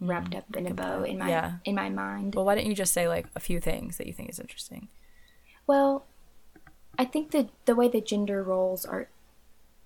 mm-hmm. 0.02 0.10
wrapped 0.10 0.34
up 0.34 0.44
in 0.56 0.66
a 0.66 0.74
bow 0.74 1.04
in 1.04 1.18
my 1.18 1.28
Yeah. 1.28 1.52
in 1.64 1.74
my 1.76 1.90
mind. 1.90 2.34
well 2.34 2.44
why 2.44 2.54
don't 2.56 2.66
you 2.66 2.74
just 2.74 2.92
say 2.92 3.06
like 3.06 3.26
a 3.36 3.40
few 3.40 3.60
things 3.60 3.98
that 3.98 4.06
you 4.08 4.12
think 4.12 4.30
is 4.30 4.40
interesting 4.40 4.88
Well, 5.66 6.04
I 6.98 7.04
think 7.04 7.30
that 7.32 7.48
the 7.64 7.74
way 7.74 7.88
the 7.88 8.00
gender 8.00 8.42
roles 8.42 8.84
are 8.84 9.08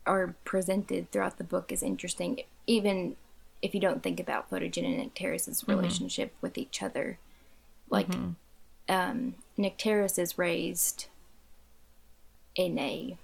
are 0.06 0.34
presented 0.44 1.10
throughout 1.10 1.36
the 1.36 1.44
book 1.44 1.70
is 1.70 1.82
interesting, 1.82 2.40
even 2.66 3.16
if 3.60 3.74
you 3.74 3.80
don't 3.80 4.02
think 4.02 4.18
about 4.18 4.50
Photogen 4.50 4.84
and 4.84 5.14
Nycteris' 5.14 5.66
relationship 5.68 6.32
with 6.40 6.56
each 6.56 6.82
other. 6.82 7.18
Like, 7.90 8.08
um, 8.88 9.34
Nycteris 9.58 10.18
is 10.18 10.38
raised 10.38 11.06
in 12.54 12.78
a 12.78 13.16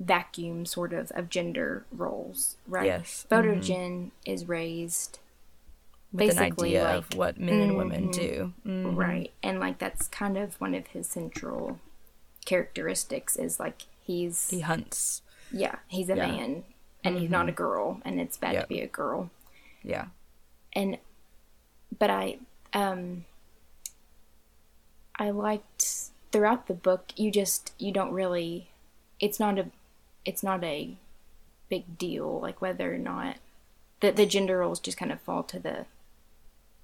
vacuum 0.00 0.66
sort 0.66 0.92
of 0.92 1.10
of 1.12 1.28
gender 1.28 1.84
roles, 1.92 2.56
right? 2.66 2.86
Yes. 2.86 3.26
Photogen 3.30 4.10
is 4.26 4.48
raised 4.48 5.18
with 6.12 6.28
Basically, 6.28 6.70
idea 6.70 6.84
like- 6.84 6.96
of 6.96 7.16
what 7.16 7.38
men 7.38 7.60
and 7.60 7.76
women 7.76 8.10
do 8.10 8.52
mm. 8.66 8.96
Right. 8.96 9.32
And 9.42 9.60
like 9.60 9.78
that's 9.78 10.08
kind 10.08 10.36
of 10.36 10.60
one 10.60 10.74
of 10.74 10.88
his 10.88 11.08
central 11.08 11.78
characteristics 12.44 13.36
is 13.36 13.58
like 13.60 13.82
he's 14.06 14.50
he 14.50 14.60
hunts 14.60 15.22
yeah, 15.50 15.76
he's 15.88 16.08
a 16.08 16.16
Yeah. 16.16 16.26
man 16.26 16.64
and 17.04 17.18
he's 17.18 17.30
not 17.30 17.48
a 17.48 17.52
girl 17.52 18.00
and 18.04 18.20
it's 18.20 18.36
bad 18.36 18.54
Yep. 18.54 18.62
to 18.64 18.68
be 18.68 18.80
a 18.80 18.86
girl. 18.86 19.30
yeah 19.82 20.06
And 20.72 20.98
but 21.98 22.10
I 22.10 22.38
um 22.72 23.24
I 25.16 25.30
liked 25.30 26.10
throughout 26.32 26.66
the 26.66 26.74
book 26.74 27.12
you 27.16 27.30
just 27.30 27.72
you 27.78 27.92
don't 27.92 28.12
really 28.12 28.70
it's 29.20 29.38
not 29.38 29.58
a 29.58 29.66
it's 30.24 30.42
not 30.42 30.64
a 30.64 30.96
big 31.68 31.96
deal 31.98 32.40
like 32.40 32.60
whether 32.60 32.92
or 32.92 32.98
not 32.98 33.36
the 34.00 34.10
the 34.10 34.26
gender 34.26 34.58
roles 34.58 34.80
just 34.80 34.96
kind 34.98 35.12
of 35.12 35.20
fall 35.20 35.42
to 35.44 35.58
the 35.60 35.86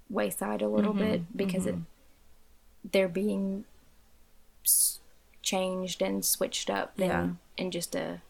wayside 0.09 0.63
a 0.63 0.69
little 0.69 0.93
Mm-hmm. 0.95 1.11
bit 1.11 1.37
because 1.37 1.67
it 1.67 1.75
they're 2.93 3.09
being 3.09 3.65
changed 5.43 6.03
and 6.03 6.25
switched 6.25 6.69
up 6.71 6.99
in, 7.01 7.09
Yeah. 7.09 7.29
in 7.57 7.71
just 7.71 7.95
a 7.95 8.21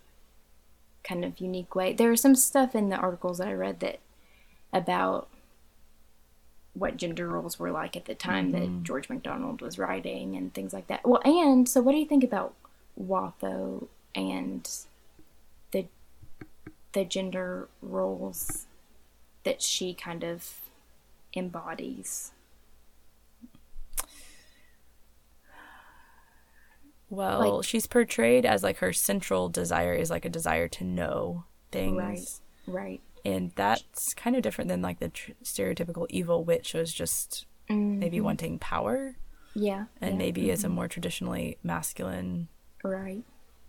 kind 1.03 1.25
of 1.25 1.40
unique 1.40 1.75
way. 1.75 1.92
There 1.92 2.11
was 2.11 2.20
some 2.20 2.37
stuff 2.37 2.75
in 2.75 2.88
the 2.90 2.96
articles 2.96 3.38
that 3.38 3.49
I 3.49 3.55
read 3.55 3.81
that 3.81 3.99
about 4.73 5.29
what 6.75 6.96
gender 6.96 7.27
roles 7.29 7.59
were 7.59 7.70
like 7.73 7.96
at 7.96 8.05
the 8.05 8.14
time 8.14 8.53
Mm-hmm. 8.53 8.77
that 8.77 8.83
George 8.85 9.09
MacDonald 9.09 9.61
was 9.61 9.79
writing 9.79 10.37
and 10.37 10.55
things 10.55 10.73
like 10.73 10.87
that. 10.87 11.07
Well, 11.07 11.20
and 11.25 11.68
so 11.68 11.81
what 11.81 11.92
do 11.92 11.99
you 11.99 12.07
think 12.07 12.23
about 12.25 12.55
Watho 13.01 13.88
and 14.14 14.68
the 15.73 15.87
the 16.92 17.05
gender 17.05 17.68
roles 17.83 18.66
that 19.44 19.62
she 19.62 19.94
kind 19.94 20.23
of 20.23 20.61
embodies? 21.35 22.33
Well 27.11 27.57
Like- 27.57 27.64
she's 27.64 27.87
portrayed 27.87 28.46
as 28.46 28.62
like 28.62 28.79
her 28.79 28.92
central 28.92 29.49
desire 29.49 29.92
is 29.92 30.09
like 30.11 30.25
a 30.25 30.29
desire 30.31 30.68
to 30.68 30.85
know 30.85 31.44
things 31.73 31.96
Right. 31.96 32.20
Right. 32.66 33.01
and 33.25 33.53
that's 33.57 34.14
kind 34.14 34.35
of 34.37 34.42
different 34.42 34.68
than 34.68 34.81
like 34.81 34.99
the 35.01 35.09
tr- 35.11 35.33
stereotypical 35.44 36.07
evil 36.09 36.44
witch 36.44 36.73
was 36.75 36.92
just 36.94 37.46
maybe 37.68 38.20
wanting 38.20 38.59
power 38.59 39.16
Yeah. 39.55 39.85
and 40.01 40.12
yeah, 40.12 40.18
maybe 40.18 40.51
it's 40.51 40.64
a 40.64 40.68
more 40.68 40.88
traditionally 40.88 41.59
masculine 41.62 42.49
right. 42.83 43.23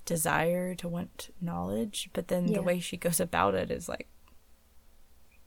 desire 0.05 0.73
to 0.75 0.87
want 0.87 1.29
knowledge 1.41 2.09
but 2.13 2.27
then 2.27 2.47
Yeah. 2.47 2.57
the 2.57 2.63
way 2.63 2.79
she 2.79 2.97
goes 2.97 3.19
about 3.19 3.53
it 3.55 3.69
is 3.71 3.87
like 3.89 4.07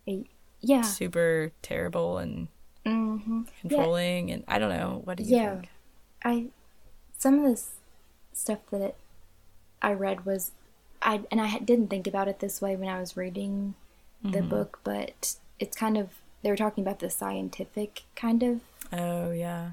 A- 0.08 0.28
Yeah. 0.60 0.82
super 0.82 1.52
terrible 1.62 2.18
and 2.18 2.48
Mm-hmm. 2.86 3.42
controlling 3.62 4.30
and 4.30 4.44
i 4.46 4.58
don't 4.58 4.68
know 4.68 5.00
what 5.04 5.16
do 5.16 5.22
you 5.22 5.30
think? 5.30 5.42
Yeah. 5.42 5.54
think 5.54 5.68
I 6.22 6.48
some 7.16 7.38
of 7.38 7.44
this 7.44 7.70
stuff 8.34 8.58
that 8.70 8.80
it, 8.82 8.96
I 9.82 9.92
read 9.92 10.24
was 10.26 10.50
I 11.02 11.22
and 11.30 11.40
I 11.40 11.58
didn't 11.58 11.88
think 11.88 12.06
about 12.06 12.28
it 12.28 12.40
this 12.40 12.60
way 12.60 12.76
when 12.76 12.88
I 12.88 13.00
was 13.00 13.16
reading 13.16 13.74
the 14.22 14.38
Mm-hmm. 14.38 14.48
book, 14.48 14.80
but 14.84 15.36
it's 15.60 15.76
kind 15.76 15.96
of 15.98 16.08
they 16.42 16.50
were 16.50 16.56
talking 16.56 16.82
about 16.84 16.98
the 17.00 17.10
scientific 17.10 18.02
kind 18.16 18.42
of 18.42 18.60
oh 18.92 19.30
yeah 19.32 19.72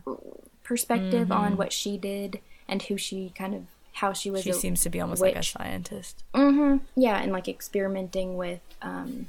perspective 0.64 1.28
Mm-hmm. 1.30 1.32
on 1.46 1.58
what 1.58 1.72
she 1.74 1.98
did 1.98 2.40
and 2.68 2.82
who 2.84 2.98
she 2.98 3.32
kind 3.36 3.54
of 3.54 3.64
how 3.94 4.14
she 4.14 4.32
was 4.32 4.44
she 4.44 4.52
a, 4.52 4.54
seems 4.54 4.82
to 4.82 4.90
be 4.90 5.02
almost 5.02 5.22
like 5.22 5.36
a 5.36 5.44
scientist 5.44 6.24
hmm 6.34 6.78
yeah 6.96 7.18
and 7.22 7.32
like 7.34 7.48
experimenting 7.50 8.38
with 8.38 8.62
um 8.82 9.28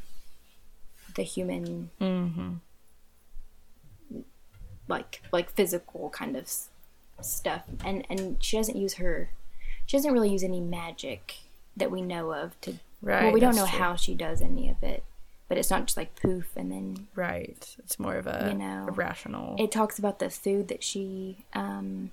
the 1.17 1.23
human 1.23 1.91
mm-hmm. 2.01 2.53
like 4.89 5.23
like 5.33 5.51
physical 5.51 6.11
kind 6.11 6.37
of 6.37 6.49
stuff 7.25 7.63
and 7.85 8.07
and 8.09 8.43
she 8.43 8.57
doesn't 8.57 8.77
use 8.77 8.95
her 8.95 9.31
she 9.87 9.97
doesn't 9.97 10.13
really 10.13 10.31
use 10.31 10.43
any 10.43 10.61
magic 10.61 11.35
that 11.77 11.91
we 11.91 12.03
know 12.03 12.33
of 12.33 12.61
to 12.61 12.75
right 13.01 13.25
well 13.25 13.33
we 13.33 13.41
don't 13.41 13.57
know 13.57 13.67
true. 13.67 13.79
how 13.79 13.97
she 13.97 14.15
does 14.15 14.41
any 14.41 14.69
of 14.69 14.83
it 14.83 15.05
but 15.49 15.59
it's 15.59 15.71
not 15.71 15.85
just 15.87 15.97
like 15.97 16.15
poof 16.21 16.51
and 16.57 16.73
then 16.73 17.09
right 17.15 17.77
it's 17.79 17.99
more 17.99 18.17
of 18.17 18.27
a, 18.27 18.47
You 18.49 18.59
know, 18.59 18.87
a 18.89 18.93
rational 18.93 19.57
it 19.59 19.71
talks 19.71 19.99
about 19.99 20.19
the 20.19 20.31
food 20.31 20.69
that 20.69 20.83
she 20.83 21.45
um 21.53 22.11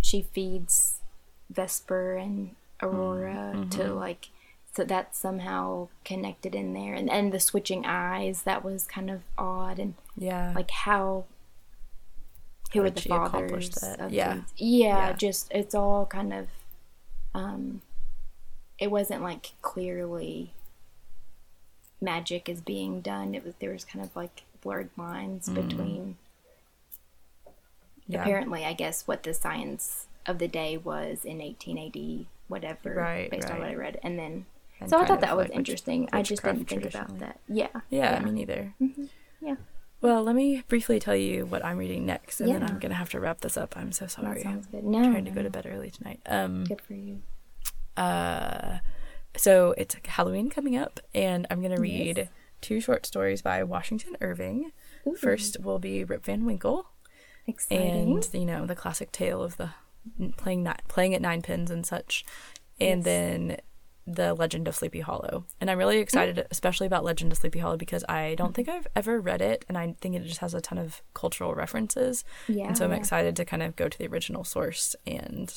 she 0.00 0.22
feeds 0.22 1.00
vesper 1.50 2.16
and 2.16 2.54
aurora 2.82 3.66
to 3.70 3.92
like 3.94 4.28
so 4.72 4.84
that's 4.84 5.18
somehow 5.18 5.88
connected 6.04 6.54
in 6.54 6.74
there 6.74 6.94
and 6.94 7.10
and 7.10 7.32
the 7.32 7.40
switching 7.40 7.84
eyes 7.86 8.42
that 8.42 8.64
was 8.64 8.86
kind 8.86 9.10
of 9.10 9.22
odd 9.38 9.78
and 9.78 9.94
yeah 10.16 10.52
like 10.54 10.70
how 10.70 11.24
who 12.74 12.80
How 12.80 12.86
are 12.86 12.90
the 12.90 13.00
fathers 13.00 13.70
that? 13.70 14.10
Yeah. 14.10 14.42
yeah 14.56 15.08
Yeah. 15.08 15.12
just 15.14 15.50
it's 15.50 15.74
all 15.74 16.04
kind 16.06 16.32
of 16.34 16.48
um 17.34 17.80
it 18.78 18.90
wasn't 18.90 19.22
like 19.22 19.52
clearly 19.62 20.52
magic 22.00 22.48
is 22.48 22.60
being 22.60 23.00
done 23.00 23.34
it 23.34 23.44
was 23.44 23.54
there 23.60 23.70
was 23.72 23.84
kind 23.84 24.04
of 24.04 24.14
like 24.14 24.42
blurred 24.60 24.90
lines 24.96 25.48
Mm. 25.48 25.54
between 25.54 26.16
yeah. 28.06 28.20
apparently 28.20 28.64
i 28.64 28.72
guess 28.72 29.06
what 29.06 29.22
the 29.22 29.32
science 29.32 30.06
of 30.26 30.38
the 30.38 30.48
day 30.48 30.76
was 30.76 31.24
in 31.24 31.38
1880 31.38 32.26
whatever 32.48 32.94
Right, 32.94 33.30
based 33.30 33.48
on 33.50 33.58
what 33.60 33.68
i 33.68 33.74
read 33.74 33.98
and 34.02 34.18
then 34.18 34.44
And 34.80 34.90
so 34.90 34.98
i 34.98 35.06
thought 35.06 35.20
that 35.22 35.36
was 35.36 35.44
like 35.44 35.48
witch- 35.50 35.58
interesting 35.58 36.08
i 36.12 36.22
just 36.22 36.42
didn't 36.42 36.66
think 36.66 36.84
about 36.84 37.18
that 37.20 37.40
yeah 37.48 37.68
yeah, 37.90 38.18
me 38.20 38.30
neither 38.32 38.74
yeah 38.78 38.88
well 40.04 40.22
let 40.22 40.34
me 40.36 40.62
briefly 40.68 41.00
tell 41.00 41.16
you 41.16 41.44
what 41.46 41.64
i'm 41.64 41.78
reading 41.78 42.04
next 42.06 42.40
and 42.40 42.50
then 42.54 42.62
i'm 42.62 42.78
gonna 42.78 42.94
have 42.94 43.08
to 43.10 43.18
wrap 43.18 43.40
this 43.40 43.56
up 43.56 43.74
i'm 43.76 43.90
so 43.90 44.06
sorry. 44.06 44.34
that 44.34 44.42
sounds 44.42 44.66
good 44.66 44.84
i'm 44.84 44.90
no 44.90 45.10
trying 45.10 45.24
to 45.24 45.30
go 45.30 45.42
to 45.42 45.50
bed 45.50 45.66
early 45.68 45.90
tonight 45.90 46.20
um 46.26 46.64
good 46.64 46.80
for 46.80 46.94
you 46.94 47.20
Uh, 47.96 48.78
so 49.36 49.74
it's 49.76 49.96
Halloween 50.04 50.48
coming 50.50 50.76
up, 50.76 51.00
and 51.14 51.46
I'm 51.50 51.60
gonna 51.62 51.80
read 51.80 52.18
Yes. 52.18 52.28
two 52.60 52.80
short 52.80 53.04
stories 53.06 53.40
by 53.42 53.62
Washington 53.64 54.16
Irving. 54.20 54.72
Ooh. 55.06 55.14
First 55.16 55.60
will 55.60 55.78
be 55.78 56.04
Rip 56.04 56.24
Van 56.24 56.44
Winkle, 56.44 56.86
exciting 57.46 58.14
and 58.16 58.28
you 58.34 58.44
know 58.46 58.66
the 58.66 58.74
classic 58.76 59.10
tale 59.12 59.42
of 59.42 59.56
the 59.56 59.70
playing 60.36 60.62
ni- 60.64 60.82
playing 60.88 61.14
at 61.14 61.22
nine 61.22 61.40
pins 61.42 61.70
and 61.70 61.84
such, 61.86 62.24
and 62.80 63.00
Yes. 63.00 63.04
then 63.04 63.56
the 64.06 64.34
Legend 64.34 64.68
of 64.68 64.74
Sleepy 64.76 65.00
Hollow. 65.00 65.44
And 65.60 65.70
I'm 65.70 65.78
really 65.78 65.98
excited, 65.98 66.46
especially 66.50 66.86
about 66.86 67.04
Legend 67.04 67.32
of 67.32 67.38
Sleepy 67.38 67.58
Hollow, 67.60 67.76
because 67.78 68.04
I 68.08 68.34
don't 68.36 68.54
think 68.54 68.68
I've 68.68 68.86
ever 68.94 69.20
read 69.20 69.40
it, 69.40 69.64
and 69.68 69.78
I 69.78 69.94
think 70.00 70.14
it 70.14 70.24
just 70.24 70.40
has 70.40 70.52
a 70.54 70.60
ton 70.60 70.76
of 70.78 71.02
cultural 71.14 71.54
references. 71.54 72.24
Yeah. 72.48 72.66
and 72.68 72.76
so 72.78 72.84
I'm 72.84 72.92
excited 72.92 73.34
to 73.36 73.44
kind 73.44 73.62
of 73.62 73.76
go 73.76 73.88
to 73.88 73.98
the 73.98 74.06
original 74.06 74.44
source 74.44 74.94
and, 75.06 75.52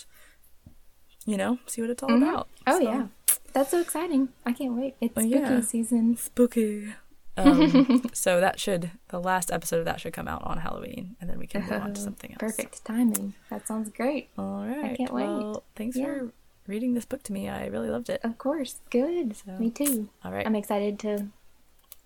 you 1.26 1.38
know, 1.38 1.60
see 1.66 1.82
what 1.82 1.90
it's 1.90 2.02
all 2.04 2.10
Mhm. 2.10 2.22
about. 2.30 2.48
Oh 2.66 2.78
So, 2.80 2.84
yeah, 2.84 3.08
that's 3.54 3.72
so 3.72 3.82
exciting! 3.82 4.30
I 4.46 4.54
can't 4.54 4.76
wait. 4.78 4.96
It's 5.02 5.14
Oh, 5.18 5.22
spooky 5.22 5.36
yeah. 5.40 5.62
season. 5.62 6.16
spooky. 6.16 6.94
Um, 7.36 8.02
so 8.14 8.40
that 8.40 8.60
should 8.60 8.92
the 9.10 9.20
last 9.20 9.52
episode 9.52 9.80
of 9.80 9.86
that 9.86 10.00
should 10.02 10.14
come 10.14 10.28
out 10.28 10.44
on 10.44 10.60
Halloween, 10.60 11.16
and 11.22 11.30
then 11.30 11.38
we 11.38 11.46
can 11.48 11.62
move 11.62 11.72
on 11.74 11.94
to 11.94 12.02
something 12.02 12.32
else. 12.32 12.40
Perfect 12.40 12.84
timing. 12.86 13.36
That 13.50 13.68
sounds 13.68 13.90
great. 13.90 14.30
All 14.38 14.66
right. 14.66 14.92
I 14.92 14.96
can't 14.96 15.14
wait. 15.14 15.58
Thanks 15.76 15.98
Yeah. 15.98 16.06
for 16.06 16.32
reading 16.68 16.94
this 16.94 17.06
book 17.06 17.24
to 17.24 17.34
me. 17.34 17.50
I 17.50 17.66
really 17.68 17.90
loved 17.90 18.10
it. 18.10 18.22
Of 18.24 18.38
course, 18.38 18.82
good. 18.90 19.36
So- 19.36 19.54
Me 19.58 19.70
too. 19.72 20.10
All 20.24 20.32
right. 20.32 20.46
I'm 20.46 20.56
excited 20.56 21.00
to 21.00 21.28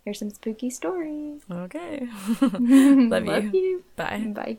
hear 0.05 0.13
some 0.13 0.29
spooky 0.29 0.69
stories. 0.69 1.41
Okay. 1.51 2.07
Love 2.41 2.51
Love 3.25 3.43
you. 3.45 3.51
you. 3.53 3.83
Bye. 3.95 4.31
Bye. 4.33 4.57